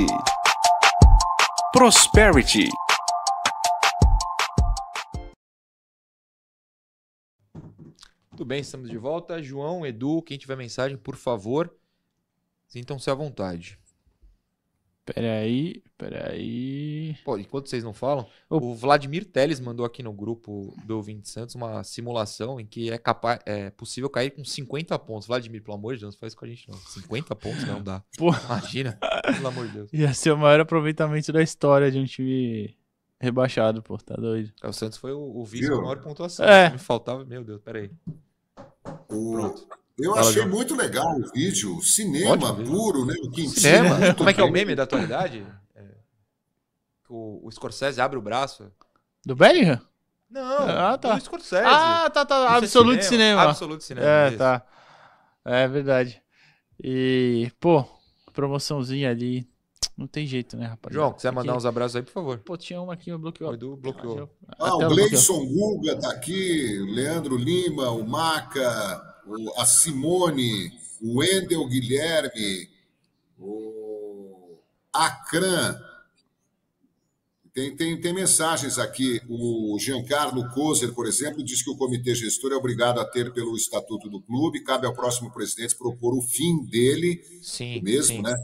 [1.71, 2.71] Prosperity.
[8.31, 9.43] Tudo bem, estamos de volta.
[9.43, 11.71] João, Edu, quem tiver mensagem, por favor,
[12.67, 13.79] sintam-se à vontade.
[15.05, 17.17] Peraí, peraí.
[17.25, 21.29] Pô, enquanto vocês não falam, O- o Vladimir Teles mandou aqui no grupo do Ouvinte
[21.29, 25.27] Santos uma simulação em que é capaz, é possível cair com 50 pontos.
[25.27, 26.77] Vladimir, pelo amor de Deus, não faz isso com a gente não.
[26.79, 28.03] 50 pontos não dá.
[28.17, 28.31] Pô.
[28.45, 28.97] Imagina,
[29.35, 29.93] pelo amor de Deus.
[29.93, 32.77] Ia ser o maior aproveitamento da história de um time
[33.21, 34.53] rebaixado, pô, tá doido.
[34.63, 36.47] É, O Santos foi o, o vice com a maior pontuação.
[36.47, 36.71] É.
[36.71, 37.91] Me faltava, meu Deus, peraí.
[39.09, 39.67] O- Pronto.
[39.99, 40.49] Eu Fala, achei João.
[40.49, 43.15] muito legal o vídeo, cinema Ótimo puro, né?
[43.23, 43.51] O Quintino.
[43.61, 44.15] Cinema?
[44.15, 45.47] Como é que é o meme da atualidade?
[45.75, 45.85] É,
[47.09, 48.71] o, o Scorsese abre o braço.
[49.25, 49.81] Do Bellingham?
[50.31, 51.15] Não, Ah, tá.
[51.17, 51.63] do Scorsese.
[51.67, 52.37] Ah, tá, tá.
[52.37, 53.43] Isso é Absoluto cinema.
[53.43, 54.07] Absoluto cinema.
[54.07, 54.39] É, isso.
[54.39, 54.65] tá.
[55.45, 56.23] É verdade.
[56.83, 57.85] E, pô,
[58.33, 59.47] promoçãozinha ali.
[59.97, 60.95] Não tem jeito, né, rapaz?
[60.95, 62.39] João, quiser mandar uns abraços aí, por favor.
[62.39, 63.51] Pô, tinha uma aqui, eu bloqueou.
[63.51, 64.31] O Edu bloqueou.
[64.59, 64.89] Ah, Até o.
[64.89, 72.69] Gleison Guga tá aqui, o Leandro Lima, o Maca, o- a Simone, o Wendel Guilherme,
[73.39, 74.59] o
[74.93, 75.79] Acran.
[77.55, 79.21] Tem, tem, tem mensagens aqui.
[79.29, 83.55] O Giancarlo Kozer, por exemplo, diz que o comitê gestor é obrigado a ter pelo
[83.57, 88.23] estatuto do clube, cabe ao próximo presidente propor o fim dele Sim, mesmo, sim.
[88.23, 88.35] né?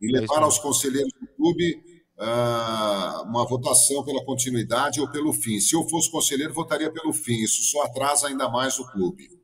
[0.00, 1.82] E levar aos conselheiros do clube
[2.18, 5.60] ah, uma votação pela continuidade ou pelo fim.
[5.60, 7.42] Se eu fosse conselheiro, votaria pelo fim.
[7.42, 9.37] Isso só atrasa ainda mais o clube.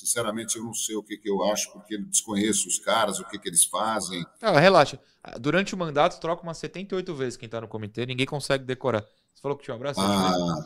[0.00, 3.24] Sinceramente, eu não sei o que, que eu acho, porque eu desconheço os caras, o
[3.24, 4.24] que, que eles fazem.
[4.40, 4.98] Ah, relaxa.
[5.38, 9.02] Durante o mandato, troca umas 78 vezes quem tá no comitê, ninguém consegue decorar.
[9.34, 10.00] Você falou que tinha um abraço?
[10.00, 10.56] Ah,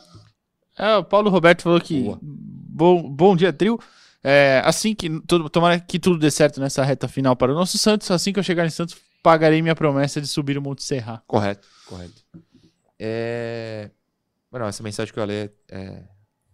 [0.78, 2.02] É, o Paulo Roberto falou que.
[2.02, 2.18] Boa.
[2.22, 3.78] Bom, bom dia, trio.
[4.22, 5.08] É, assim que.
[5.26, 8.10] Tudo, tomara que tudo dê certo nessa reta final para o nosso Santos.
[8.10, 11.22] Assim que eu chegar em Santos, pagarei minha promessa de subir o Monte Serra.
[11.26, 12.24] Correto, correto.
[12.98, 13.90] É...
[14.50, 16.02] Mas não, essa mensagem que eu ia ler é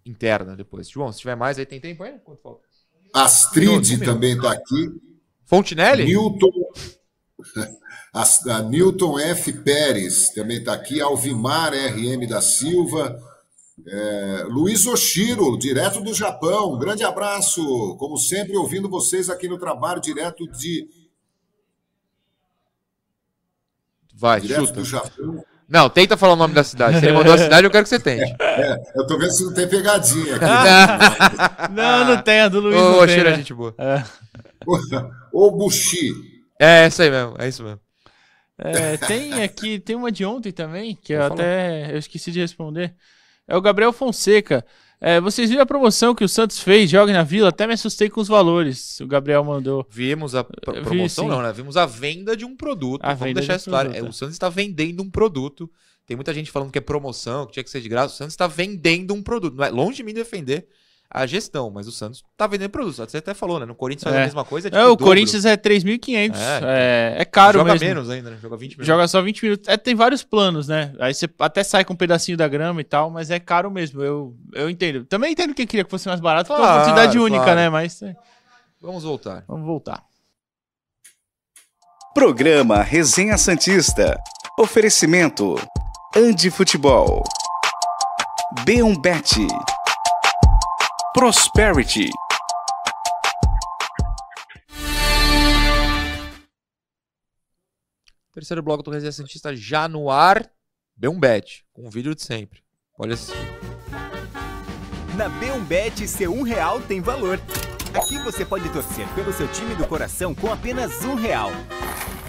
[0.05, 0.89] interna depois.
[0.89, 2.19] João, se tiver mais aí, tem tempo aí?
[2.25, 2.67] Quanto falta?
[3.13, 4.91] Astrid também está aqui.
[5.47, 6.05] Fontinelli?
[6.05, 6.51] Newton.
[8.13, 9.53] A Newton F.
[9.53, 11.01] Pérez também está aqui.
[11.01, 13.19] Alvimar RM da Silva.
[13.87, 16.75] É, Luiz Oshiro, direto do Japão.
[16.75, 17.97] Um grande abraço.
[17.99, 20.89] Como sempre, ouvindo vocês aqui no trabalho, direto de
[24.15, 24.73] Vai, direto chuta.
[24.75, 25.45] do Japão.
[25.71, 26.99] Não, tenta falar o nome da cidade.
[26.99, 28.35] Se ele mandou a cidade, eu quero que você tente.
[28.97, 30.45] Eu tô vendo se não tem pegadinha aqui.
[31.73, 32.77] Não, não tem, a do Luiz.
[32.77, 33.37] Ô, não tem, cheira né?
[33.37, 33.73] gente boa.
[33.79, 34.03] É.
[35.33, 36.13] Ô, Bushi.
[36.59, 37.81] É, essa aí mesmo, é isso mesmo.
[38.59, 42.95] É, tem aqui, tem uma de ontem também, que eu até eu esqueci de responder.
[43.47, 44.65] É o Gabriel Fonseca.
[45.01, 47.49] É, vocês viram a promoção que o Santos fez, Jogue na Vila?
[47.49, 49.01] Até me assustei com os valores.
[49.01, 49.87] O Gabriel mandou.
[49.89, 51.31] Vimos a pro- Vi, promoção, sim.
[51.31, 51.53] não, né?
[51.53, 53.01] Vimos a venda de um produto.
[53.03, 53.93] A Vamos venda deixar de isso claro.
[53.95, 54.03] É, é.
[54.03, 55.71] O Santos está vendendo um produto.
[56.07, 58.13] Tem muita gente falando que é promoção, que tinha que ser de graça.
[58.15, 59.57] O Santos está vendendo um produto.
[59.57, 60.67] Não é longe de mim defender
[61.13, 62.95] a gestão, mas o Santos está vendendo produto.
[62.97, 63.67] Você até falou, né?
[63.67, 64.21] No Corinthians faz É.
[64.21, 64.69] a mesma coisa.
[64.69, 65.05] É, tipo, o dobro.
[65.07, 66.39] Corinthians é 3.500.
[66.39, 67.89] É, É, é, caro Joga mesmo.
[67.89, 68.39] menos ainda, né?
[68.41, 68.87] Joga 20 minutos.
[68.87, 69.69] Joga só 20 minutos.
[69.69, 70.93] É, tem vários planos, né?
[71.01, 74.03] Aí você até sai com um pedacinho da grama e tal, mas é caro mesmo.
[74.03, 75.05] Eu, eu entendo.
[75.05, 77.59] Também entendo quem queria que fosse mais barato, porque é uma Claro, oportunidade única, claro.
[77.61, 77.69] né?
[77.69, 78.15] Mas é,
[78.81, 79.45] Vamos voltar.
[79.49, 80.03] vamos voltar.
[82.15, 84.17] Programa Resenha Santista.
[84.59, 85.55] Oferecimento
[86.17, 87.23] Andi Futebol.
[88.65, 89.47] B1Bet.
[91.13, 92.09] Prosperity.
[98.33, 100.49] Terceiro bloco do Resenha Santista já no ar.
[100.99, 102.63] B1Bet, com o vídeo de sempre.
[102.97, 103.33] Olha assim.
[105.17, 107.41] Na B1Bet, seu um real tem valor.
[107.93, 111.51] Aqui você pode torcer pelo seu time do coração com apenas um real.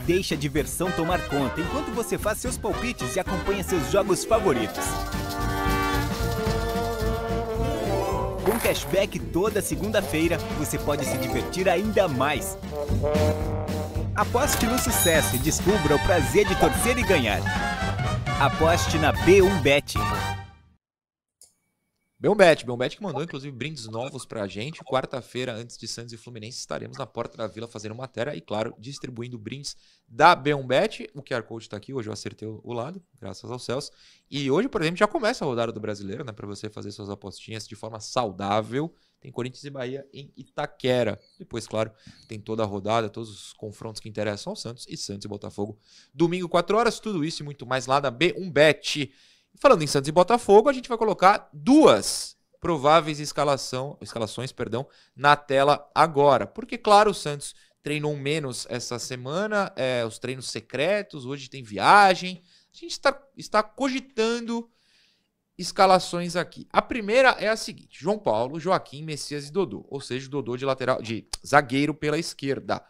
[0.08, 4.86] Deixe a diversão tomar conta enquanto você faz seus palpites e acompanha seus jogos favoritos.
[8.62, 12.58] Cashback toda segunda-feira, você pode se divertir ainda mais.
[14.16, 17.42] Aposte no sucesso e descubra o prazer de torcer e ganhar.
[18.40, 19.96] Aposte na B1Bet.
[22.22, 24.84] Belbet, Belbet que mandou inclusive brindes novos pra gente.
[24.84, 28.76] Quarta-feira, antes de Santos e Fluminense, estaremos na porta da vila fazendo matéria e, claro,
[28.78, 29.76] distribuindo brindes
[30.08, 31.10] da Belbet.
[31.16, 33.92] O QR Code tá aqui, hoje eu acertei o lado, graças aos céus.
[34.30, 36.32] E hoje, por exemplo, já começa a rodada do brasileiro, né?
[36.32, 38.94] Pra você fazer suas apostinhas de forma saudável.
[39.20, 41.20] Tem Corinthians e Bahia em Itaquera.
[41.40, 41.92] Depois, claro,
[42.28, 45.80] tem toda a rodada, todos os confrontos que interessam ao Santos e Santos e Botafogo.
[46.14, 49.12] Domingo, 4 horas, tudo isso e muito mais lá da B1Bet.
[49.62, 55.36] Falando em Santos e Botafogo, a gente vai colocar duas prováveis escalação, escalações perdão, na
[55.36, 56.48] tela agora.
[56.48, 57.54] Porque, claro, o Santos
[57.84, 62.42] treinou menos essa semana, é, os treinos secretos, hoje tem viagem.
[62.74, 64.68] A gente está, está cogitando
[65.56, 66.68] escalações aqui.
[66.74, 69.86] A primeira é a seguinte: João Paulo, Joaquim, Messias e Dodô.
[69.90, 72.84] Ou seja, Dodô de lateral, de zagueiro pela esquerda.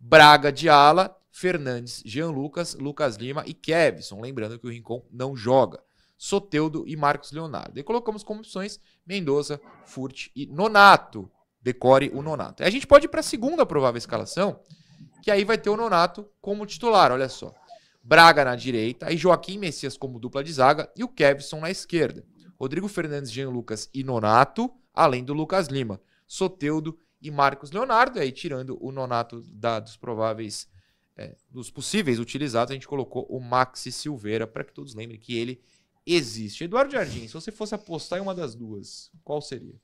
[0.00, 4.18] Braga de ala, Fernandes, Jean Lucas, Lucas Lima e Kevson.
[4.18, 5.84] Lembrando que o Rincon não joga.
[6.16, 7.78] Soteudo e Marcos Leonardo.
[7.78, 11.30] E colocamos como opções Mendoza, Furt e Nonato.
[11.60, 12.62] Decore o Nonato.
[12.62, 14.60] E a gente pode ir para a segunda provável escalação,
[15.20, 17.52] que aí vai ter o Nonato como titular, olha só.
[18.00, 22.24] Braga na direita, aí Joaquim Messias como dupla de zaga e o Kevson na esquerda.
[22.58, 26.00] Rodrigo Fernandes, Jean Lucas e Nonato, além do Lucas Lima.
[26.26, 30.68] Soteudo e Marcos Leonardo, aí tirando o Nonato da, dos prováveis,
[31.16, 35.36] é, dos possíveis utilizados, a gente colocou o Maxi Silveira, para que todos lembrem que
[35.36, 35.60] ele
[36.06, 36.64] existe.
[36.64, 39.74] Eduardo Jardim, se você fosse apostar em uma das duas, qual seria?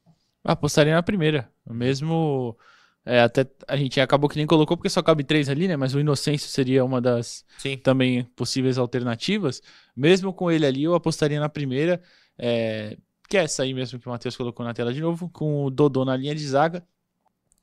[0.44, 1.50] Apostaria na primeira.
[1.68, 2.56] Mesmo.
[3.04, 5.76] É, até a gente acabou que nem colocou porque só cabe três ali, né?
[5.76, 7.76] Mas o Inocêncio seria uma das Sim.
[7.76, 9.60] também possíveis alternativas.
[9.96, 12.00] Mesmo com ele ali, eu apostaria na primeira.
[12.38, 12.96] É,
[13.28, 15.70] que é essa aí mesmo que o Matheus colocou na tela de novo, com o
[15.70, 16.86] Dodô na linha de zaga.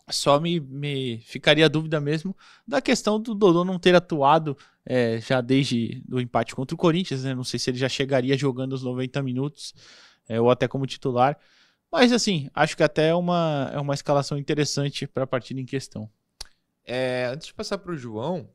[0.09, 2.35] Só me, me ficaria a dúvida mesmo
[2.67, 7.23] da questão do Dodô não ter atuado é, já desde o empate contra o Corinthians,
[7.23, 7.35] né?
[7.35, 9.73] Não sei se ele já chegaria jogando os 90 minutos
[10.27, 11.37] é, ou até como titular.
[11.91, 15.65] Mas assim, acho que até é uma, é uma escalação interessante para a partida em
[15.65, 16.09] questão.
[16.85, 18.49] É, antes de passar para o João,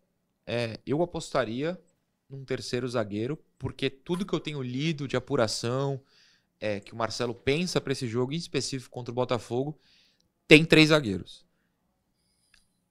[0.46, 1.80] é, eu apostaria
[2.28, 6.00] num terceiro zagueiro, porque tudo que eu tenho lido de apuração,
[6.60, 9.78] é, que o Marcelo pensa para esse jogo, em específico contra o Botafogo,
[10.46, 11.44] tem três zagueiros.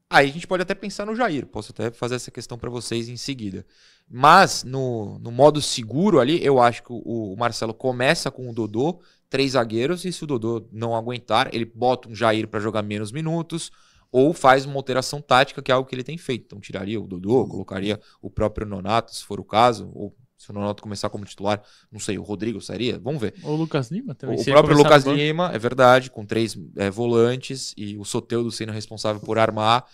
[0.09, 3.09] Aí a gente pode até pensar no Jair, posso até fazer essa questão para vocês
[3.09, 3.65] em seguida.
[4.07, 8.53] Mas no, no modo seguro ali, eu acho que o, o Marcelo começa com o
[8.53, 12.83] Dodô, três zagueiros, e se o Dodô não aguentar, ele bota um Jair para jogar
[12.83, 13.71] menos minutos,
[14.11, 16.45] ou faz uma alteração tática, que é algo que ele tem feito.
[16.45, 20.53] Então tiraria o Dodô, colocaria o próprio Nonato, se for o caso, ou se o
[20.53, 22.99] Nonato começar como titular, não sei, o Rodrigo sairia?
[22.99, 23.33] Vamos ver.
[23.43, 24.39] O Lucas Lima também.
[24.39, 29.21] O próprio Lucas Lima, é verdade, com três é, volantes e o Soteudo sendo responsável
[29.21, 29.85] por armar.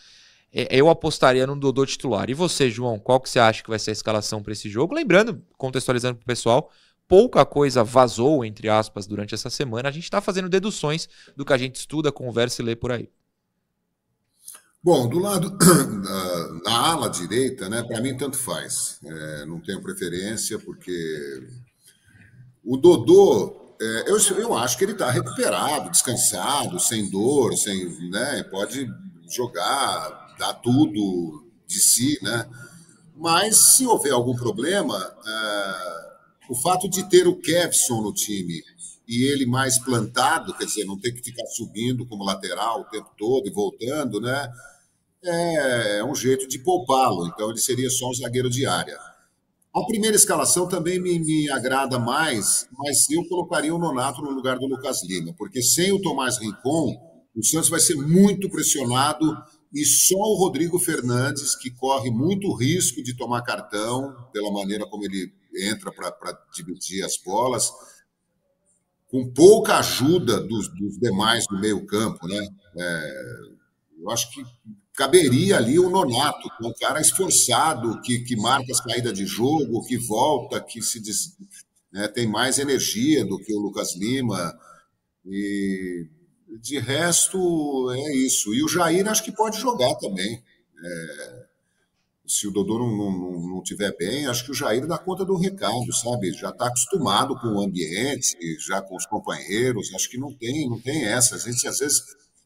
[0.52, 2.30] É, eu apostaria no Dodô titular.
[2.30, 4.96] E você, João, qual que você acha que vai ser a escalação para esse jogo?
[4.96, 6.72] Lembrando, contextualizando para o pessoal,
[7.08, 9.90] pouca coisa vazou, entre aspas, durante essa semana.
[9.90, 13.10] A gente está fazendo deduções do que a gente estuda, conversa e lê por aí.
[14.82, 15.58] Bom, do lado
[16.64, 17.84] na ala direita, né?
[17.84, 18.98] Para mim tanto faz.
[19.04, 21.48] É, não tenho preferência porque
[22.64, 28.42] o Dodô, é, eu, eu acho que ele está recuperado, descansado, sem dor, sem, né?
[28.44, 28.88] Pode
[29.30, 32.50] jogar, dar tudo de si, né?
[33.18, 36.10] Mas se houver algum problema, é,
[36.50, 38.64] o fato de ter o Kevson no time
[39.10, 43.10] e ele mais plantado, quer dizer, não ter que ficar subindo como lateral o tempo
[43.18, 44.48] todo e voltando, né?
[45.24, 47.26] É um jeito de poupá-lo.
[47.26, 48.96] Então, ele seria só um zagueiro de área.
[49.76, 54.60] A primeira escalação também me, me, agrada mais, mas eu colocaria o Nonato no lugar
[54.60, 56.96] do Lucas Lima, porque sem o Tomás Rincon,
[57.36, 59.26] o Santos vai ser muito pressionado
[59.74, 65.04] e só o Rodrigo Fernandes, que corre muito risco de tomar cartão, pela maneira como
[65.04, 67.72] ele entra para dividir as bolas,
[69.10, 72.48] com pouca ajuda dos, dos demais do meio-campo, né?
[72.78, 73.12] É,
[74.00, 74.44] eu acho que
[74.94, 79.86] caberia ali o Nonato, é um cara esforçado, que, que marca a saída de jogo,
[79.86, 81.36] que volta, que se des,
[81.92, 84.58] né, tem mais energia do que o Lucas Lima.
[85.26, 86.08] E
[86.62, 88.54] de resto é isso.
[88.54, 90.44] E o Jair acho que pode jogar também.
[90.84, 91.46] É,
[92.30, 95.36] se o Dodô não, não, não tiver bem, acho que o Jair dá conta do
[95.36, 96.32] recado, sabe?
[96.32, 99.92] Já está acostumado com o ambiente, já com os companheiros.
[99.96, 101.36] Acho que não tem, não tem essa.
[101.36, 102.04] A gente às vezes,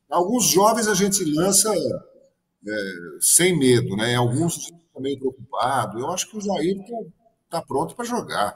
[0.09, 2.73] alguns jovens a gente lança é,
[3.19, 4.15] sem medo, né?
[4.15, 5.99] Alguns fica meio preocupado.
[5.99, 6.97] Eu acho que o Jair está
[7.49, 8.55] tá pronto para jogar.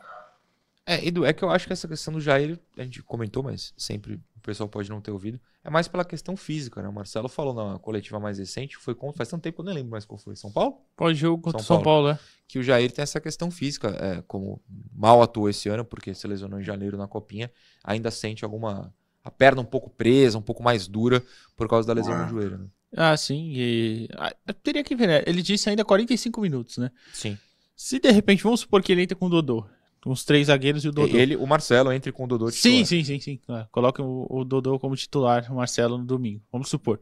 [0.86, 3.74] É, Edu, é que eu acho que essa questão do Jair, a gente comentou, mas
[3.76, 5.38] sempre o pessoal pode não ter ouvido,
[5.68, 6.88] é mais pela questão física, né?
[6.88, 9.74] O Marcelo falou na coletiva mais recente, foi contra, faz tanto tempo que eu nem
[9.74, 10.78] lembro mais qual foi, São Paulo?
[10.96, 12.20] Pode jogo contra São, São Paulo, é.
[12.48, 14.62] Que o Jair tem essa questão física, é, como
[14.96, 17.52] mal atuou esse ano, porque se lesionou em janeiro na copinha,
[17.84, 18.94] ainda sente alguma.
[19.22, 21.22] a perna um pouco presa, um pouco mais dura
[21.58, 22.24] por causa da lesão ah.
[22.24, 22.68] no joelho, né?
[22.96, 23.52] Ah, sim.
[23.54, 24.08] E...
[24.16, 25.24] Ah, teria que ver, né?
[25.28, 26.90] Ele disse ainda 45 minutos, né?
[27.12, 27.38] Sim.
[27.76, 29.66] Se de repente, vamos supor que ele entra com o Dodô.
[30.06, 31.18] Os três zagueiros e o Dodô.
[31.18, 32.78] Ele, o Marcelo, entre com o Dodô titular.
[32.78, 33.40] Sim, sim, sim, sim.
[33.50, 36.42] É, coloque o, o Dodô como titular, o Marcelo no domingo.
[36.52, 37.02] Vamos supor.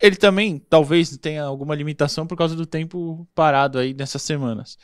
[0.00, 4.78] Ele também, talvez, tenha alguma limitação por causa do tempo parado aí nessas semanas.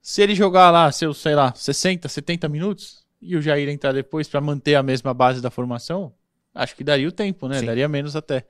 [0.00, 4.28] Se ele jogar lá seus, sei lá, 60, 70 minutos e o Jair entrar depois
[4.28, 6.12] para manter a mesma base da formação,
[6.54, 7.60] acho que daria o tempo, né?
[7.60, 7.66] Sim.
[7.66, 8.46] Daria menos até.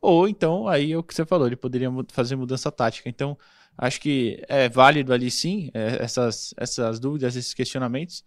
[0.00, 3.08] Ou então, aí é o que você falou, ele poderia fazer mudança tática.
[3.08, 3.38] Então,
[3.76, 8.24] Acho que é válido ali sim, é, essas, essas dúvidas, esses questionamentos.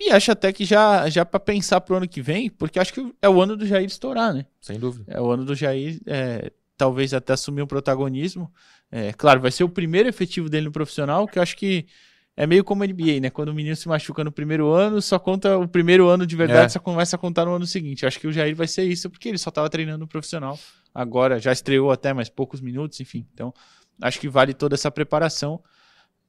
[0.00, 3.14] E acho até que já, já para pensar pro ano que vem, porque acho que
[3.20, 4.46] é o ano do Jair estourar, né?
[4.60, 5.04] Sem dúvida.
[5.12, 8.52] É o ano do Jair, é, talvez até assumir um protagonismo.
[8.90, 11.86] É, claro, vai ser o primeiro efetivo dele no profissional, que eu acho que
[12.36, 13.30] é meio como a NBA, né?
[13.30, 16.66] Quando o menino se machuca no primeiro ano, só conta o primeiro ano de verdade,
[16.66, 16.68] é.
[16.68, 18.02] só começa a contar no ano seguinte.
[18.02, 20.58] Eu acho que o Jair vai ser isso, porque ele só estava treinando no profissional.
[20.94, 23.26] Agora já estreou até mais poucos minutos, enfim.
[23.32, 23.54] Então,
[24.00, 25.62] Acho que vale toda essa preparação.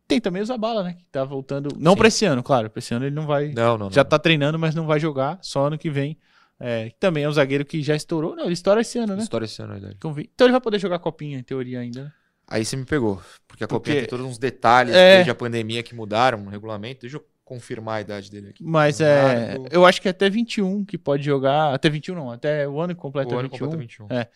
[0.07, 0.93] Tem também o Zabala, né?
[0.93, 1.69] Que tá voltando.
[1.77, 2.69] Não para esse ano, claro.
[2.69, 3.49] Para esse ano ele não vai.
[3.49, 3.91] Não, não.
[3.91, 4.09] Já não.
[4.09, 5.37] tá treinando, mas não vai jogar.
[5.41, 6.17] Só ano que vem.
[6.59, 8.35] É, também é um zagueiro que já estourou.
[8.35, 9.21] Não, ele estoura esse ano, né?
[9.21, 9.97] Estoura esse ano, é verdade.
[10.33, 12.05] Então ele vai poder jogar a copinha, em teoria, ainda.
[12.05, 12.11] Né?
[12.47, 13.21] Aí você me pegou.
[13.47, 13.91] Porque a porque...
[13.91, 15.15] copinha tem todos uns detalhes é...
[15.15, 17.01] desde a pandemia que mudaram no regulamento.
[17.01, 18.63] Deixa eu confirmar a idade dele aqui.
[18.63, 19.57] Mas é.
[19.71, 21.73] Eu acho que é até 21 que pode jogar.
[21.73, 23.59] Até 21 não, até o ano completa o ano 21.
[23.59, 24.07] Completa 21.
[24.09, 24.27] É.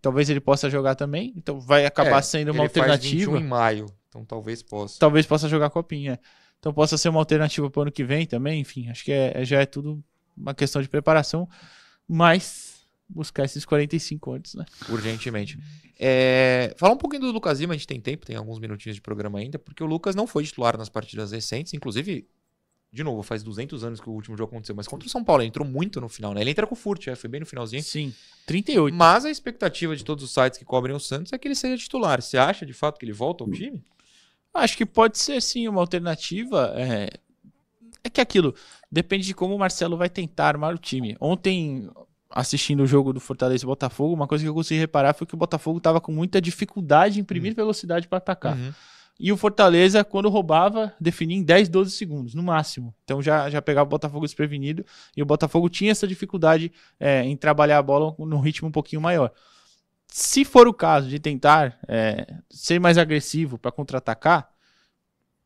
[0.00, 1.32] Talvez ele possa jogar também.
[1.36, 3.32] Então vai acabar é, sendo uma alternativa.
[3.32, 4.98] Faz em maio, então talvez possa.
[4.98, 6.18] Talvez possa jogar copinha.
[6.58, 8.60] Então possa ser uma alternativa para o ano que vem também.
[8.60, 10.02] Enfim, acho que é, é, já é tudo
[10.36, 11.48] uma questão de preparação.
[12.06, 14.64] Mas buscar esses 45 antes, né?
[14.88, 15.58] Urgentemente.
[15.98, 19.02] É, falar um pouquinho do Lucas Lima, a gente tem tempo, tem alguns minutinhos de
[19.02, 22.28] programa ainda, porque o Lucas não foi titular nas partidas recentes, inclusive
[22.90, 25.42] de novo, faz 200 anos que o último jogo aconteceu, mas contra o São Paulo
[25.42, 26.40] ele entrou muito no final, né?
[26.40, 27.82] Ele entra com o Furt, é, foi bem no finalzinho.
[27.82, 28.14] Sim,
[28.46, 28.94] 38.
[28.94, 31.76] Mas a expectativa de todos os sites que cobrem o Santos é que ele seja
[31.76, 32.22] titular.
[32.22, 33.84] Você acha de fato que ele volta ao time?
[34.54, 36.72] Acho que pode ser sim uma alternativa.
[36.76, 37.10] É,
[38.02, 38.54] é que aquilo
[38.90, 41.14] depende de como o Marcelo vai tentar armar o time.
[41.20, 41.90] Ontem,
[42.30, 45.34] assistindo o jogo do Fortaleza e Botafogo, uma coisa que eu consegui reparar foi que
[45.34, 47.56] o Botafogo estava com muita dificuldade em imprimir hum.
[47.56, 48.56] velocidade para atacar.
[48.56, 48.72] Uhum.
[49.18, 52.94] E o Fortaleza, quando roubava, definia em 10, 12 segundos, no máximo.
[53.02, 54.86] Então já, já pegava o Botafogo desprevenido.
[55.16, 59.02] E o Botafogo tinha essa dificuldade é, em trabalhar a bola num ritmo um pouquinho
[59.02, 59.32] maior.
[60.06, 64.48] Se for o caso de tentar é, ser mais agressivo para contra-atacar,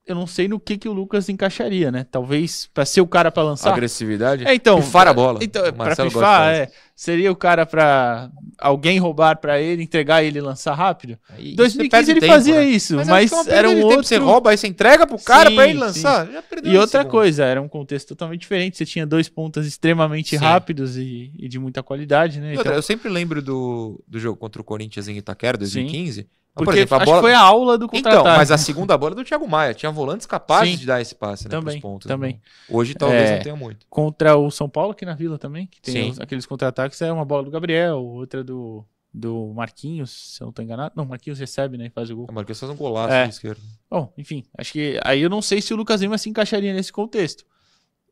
[0.05, 2.05] eu não sei no que, que o Lucas encaixaria, né?
[2.11, 3.73] Talvez para ser o cara para lançar.
[3.73, 4.47] Agressividade?
[4.47, 4.81] É, então.
[4.81, 5.39] Pifar a bola.
[5.43, 6.71] Então, para pifar, é.
[7.03, 11.19] Seria o cara para alguém roubar para ele, entregar ele e lançar rápido?
[11.37, 12.65] Em 2015 ele tempo, fazia né?
[12.65, 14.05] isso, mas, mas era um outro.
[14.05, 16.31] Você rouba, aí você entrega pro cara para ele lançar.
[16.31, 17.11] Já perdeu e outra segundo.
[17.11, 18.77] coisa, era um contexto totalmente diferente.
[18.77, 20.37] Você tinha dois pontas extremamente sim.
[20.37, 22.55] rápidos e, e, de muita qualidade, né?
[22.55, 22.73] Então...
[22.73, 26.23] Eu sempre lembro do, do jogo contra o Corinthians em Itaquera, 2015.
[26.23, 27.21] Sim porque por exemplo, a bola...
[27.23, 29.73] foi a aula do contra Então, mas a segunda bola é do Thiago Maia.
[29.73, 32.07] Tinha volantes capazes Sim, de dar esse passe, né, também, pontos.
[32.07, 32.35] Também.
[32.35, 32.41] Né?
[32.69, 33.87] Hoje talvez é, não tenha muito.
[33.89, 37.25] Contra o São Paulo aqui na Vila também, que tem os, aqueles contra-ataques, é uma
[37.25, 40.95] bola do Gabriel, outra do, do Marquinhos, se eu não estou enganado.
[40.97, 42.27] Não, Marquinhos recebe, né, e faz o gol.
[42.29, 43.25] O Marquinhos faz um golaço é.
[43.25, 43.61] de esquerda.
[43.91, 46.93] Bom, enfim, acho que aí eu não sei se o Lucas Lima se encaixaria nesse
[46.93, 47.45] contexto.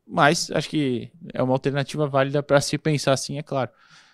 [0.07, 3.71] Mas acho que é uma alternativa válida para se pensar assim, é claro.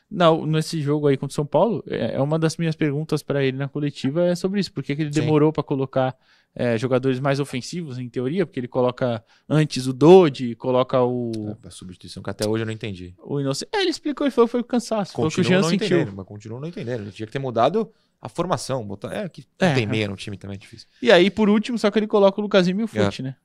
[0.09, 3.43] Não, nesse jogo aí contra o São Paulo, é, é uma das minhas perguntas para
[3.43, 4.71] ele na coletiva é sobre isso.
[4.71, 6.15] Por que, que ele demorou para colocar
[6.59, 8.43] é, jogadores mais ofensivos, em teoria?
[8.43, 11.55] Porque ele coloca antes o Dodi, coloca o.
[11.63, 13.13] É, a substituição que até hoje eu não entendi.
[13.19, 13.69] O Inocente.
[13.71, 15.13] É, ele explicou e foi, foi o cansaço.
[15.13, 15.85] Continua foi o que o Jean não sentiu.
[15.85, 17.01] Entendendo, mas continua não entendendo.
[17.01, 18.83] Ele tinha que ter mudado a formação.
[18.83, 19.13] Botar...
[19.13, 20.87] É, que é, tem meia no time também é difícil.
[20.99, 23.25] E aí, por último, só que ele coloca o Lucasinho e o Fute, é.
[23.25, 23.35] né?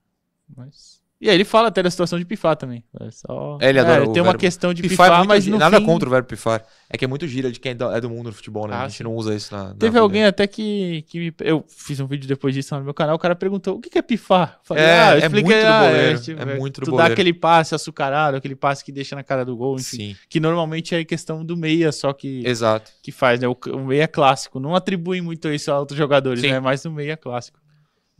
[0.56, 1.01] Mas.
[1.22, 2.82] E aí ele fala até da situação de pifar também.
[3.00, 3.56] É só...
[3.60, 4.40] É, ele adora o tem uma verbo.
[4.40, 5.86] questão de Pifar, pifar, é muito mas no nada fim...
[5.86, 6.64] contra o verbo pifar.
[6.90, 8.74] É que é muito gira de quem é do, é do mundo do futebol, né?
[8.74, 9.68] Ah, a gente não usa isso na.
[9.68, 12.92] na Teve alguém até que, que me- eu fiz um vídeo depois disso no meu
[12.92, 14.58] canal, o cara perguntou, o que é pifar?
[14.58, 16.84] Eu Falei, É, ah, eu é expliquei, muito do ah, boleiro, tipo, é muito do
[16.86, 17.12] Tu dá boleiro.
[17.12, 19.96] aquele passe açucarado, aquele passe que deixa na cara do gol, enfim.
[19.96, 22.90] Sim, Que normalmente é questão do meia só que, exato.
[23.00, 23.46] que faz, né?
[23.46, 24.58] O, o meia clássico.
[24.58, 26.50] Não atribuem muito isso a outros jogadores, Sim.
[26.50, 26.58] né?
[26.58, 27.61] Mas no meia clássico.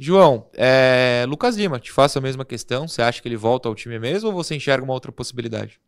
[0.05, 2.88] João, é, Lucas Lima, te faço a mesma questão.
[2.88, 5.80] Você acha que ele volta ao time mesmo ou você enxerga uma outra possibilidade?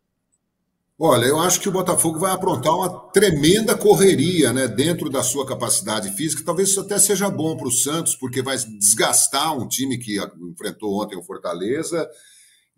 [0.97, 5.45] Olha, eu acho que o Botafogo vai aprontar uma tremenda correria, né, dentro da sua
[5.45, 6.45] capacidade física.
[6.45, 10.17] Talvez isso até seja bom para o Santos, porque vai desgastar um time que
[10.49, 12.09] enfrentou ontem o Fortaleza.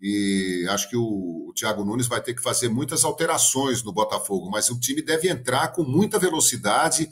[0.00, 1.04] E acho que o,
[1.48, 5.28] o Thiago Nunes vai ter que fazer muitas alterações no Botafogo, mas o time deve
[5.28, 7.08] entrar com muita velocidade,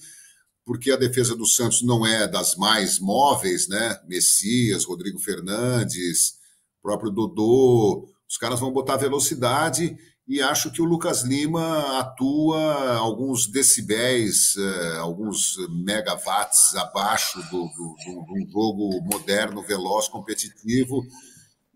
[0.66, 4.00] porque a defesa do Santos não é das mais móveis, né?
[4.08, 6.34] Messias, Rodrigo Fernandes,
[6.82, 9.96] próprio Dodô, os caras vão botar velocidade
[10.28, 18.50] e acho que o Lucas Lima atua alguns decibéis, eh, alguns megawatts abaixo de um
[18.50, 21.06] jogo moderno, veloz, competitivo.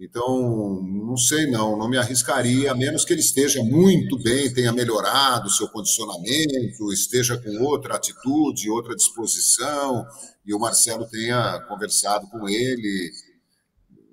[0.00, 4.72] Então, não sei não, não me arriscaria, a menos que ele esteja muito bem, tenha
[4.72, 10.06] melhorado o seu condicionamento, esteja com outra atitude, outra disposição,
[10.46, 13.12] e o Marcelo tenha conversado com ele,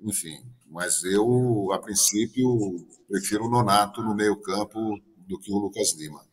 [0.04, 0.36] enfim.
[0.70, 2.46] Mas eu, a princípio,
[3.08, 4.78] prefiro o Nonato no meio campo
[5.26, 6.27] do que o Lucas Lima.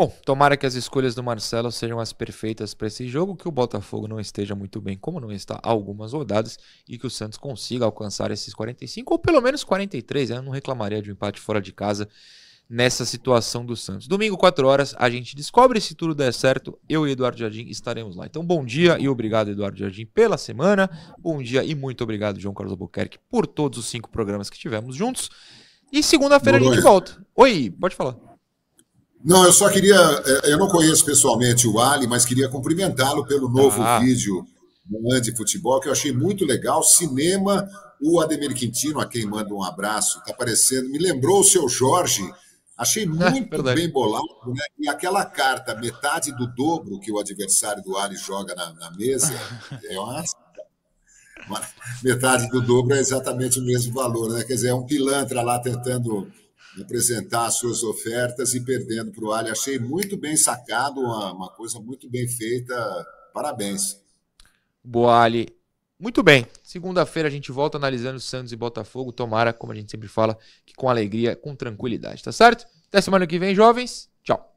[0.00, 3.50] Bom, tomara que as escolhas do Marcelo sejam as perfeitas para esse jogo, que o
[3.50, 7.36] Botafogo não esteja muito bem, como não está há algumas rodadas, e que o Santos
[7.36, 10.30] consiga alcançar esses 45 ou pelo menos 43.
[10.30, 10.36] né?
[10.38, 12.08] Eu não reclamaria de um empate fora de casa
[12.66, 14.08] nessa situação do Santos.
[14.08, 16.78] Domingo, 4 horas, a gente descobre se tudo der certo.
[16.88, 18.24] Eu e Eduardo Jardim estaremos lá.
[18.24, 20.88] Então, bom dia e obrigado, Eduardo Jardim, pela semana.
[21.18, 24.96] Bom dia e muito obrigado, João Carlos Albuquerque, por todos os cinco programas que tivemos
[24.96, 25.28] juntos.
[25.92, 27.22] E segunda-feira a gente volta.
[27.36, 28.29] Oi, pode falar.
[29.24, 29.96] Não, eu só queria.
[29.96, 33.98] eh, Eu não conheço pessoalmente o Ali, mas queria cumprimentá-lo pelo novo Ah.
[33.98, 34.44] vídeo
[34.84, 36.82] do Ande Futebol, que eu achei muito legal.
[36.82, 37.68] Cinema,
[38.02, 40.88] o Ademir Quintino, a quem manda um abraço, está aparecendo.
[40.88, 42.22] Me lembrou o seu Jorge.
[42.78, 43.78] Achei muito verdade.
[43.80, 44.62] bem bolado, né?
[44.78, 49.34] E aquela carta, metade do dobro que o adversário do Ali joga na, na mesa,
[49.84, 50.24] é uma,
[51.46, 51.62] uma-
[52.02, 54.44] metade do dobro é exatamente o mesmo valor, né?
[54.44, 56.26] Quer dizer, é um pilantra lá tentando
[56.78, 59.50] apresentar as suas ofertas e perdendo para o Ali.
[59.50, 63.06] Achei muito bem sacado, uma, uma coisa muito bem feita.
[63.32, 64.00] Parabéns.
[64.82, 65.48] Boa, Ali.
[65.98, 66.46] Muito bem.
[66.62, 69.12] Segunda-feira a gente volta analisando Santos e Botafogo.
[69.12, 72.66] Tomara, como a gente sempre fala, que com alegria, com tranquilidade, tá certo?
[72.88, 74.08] Até semana que vem, jovens.
[74.22, 74.56] Tchau.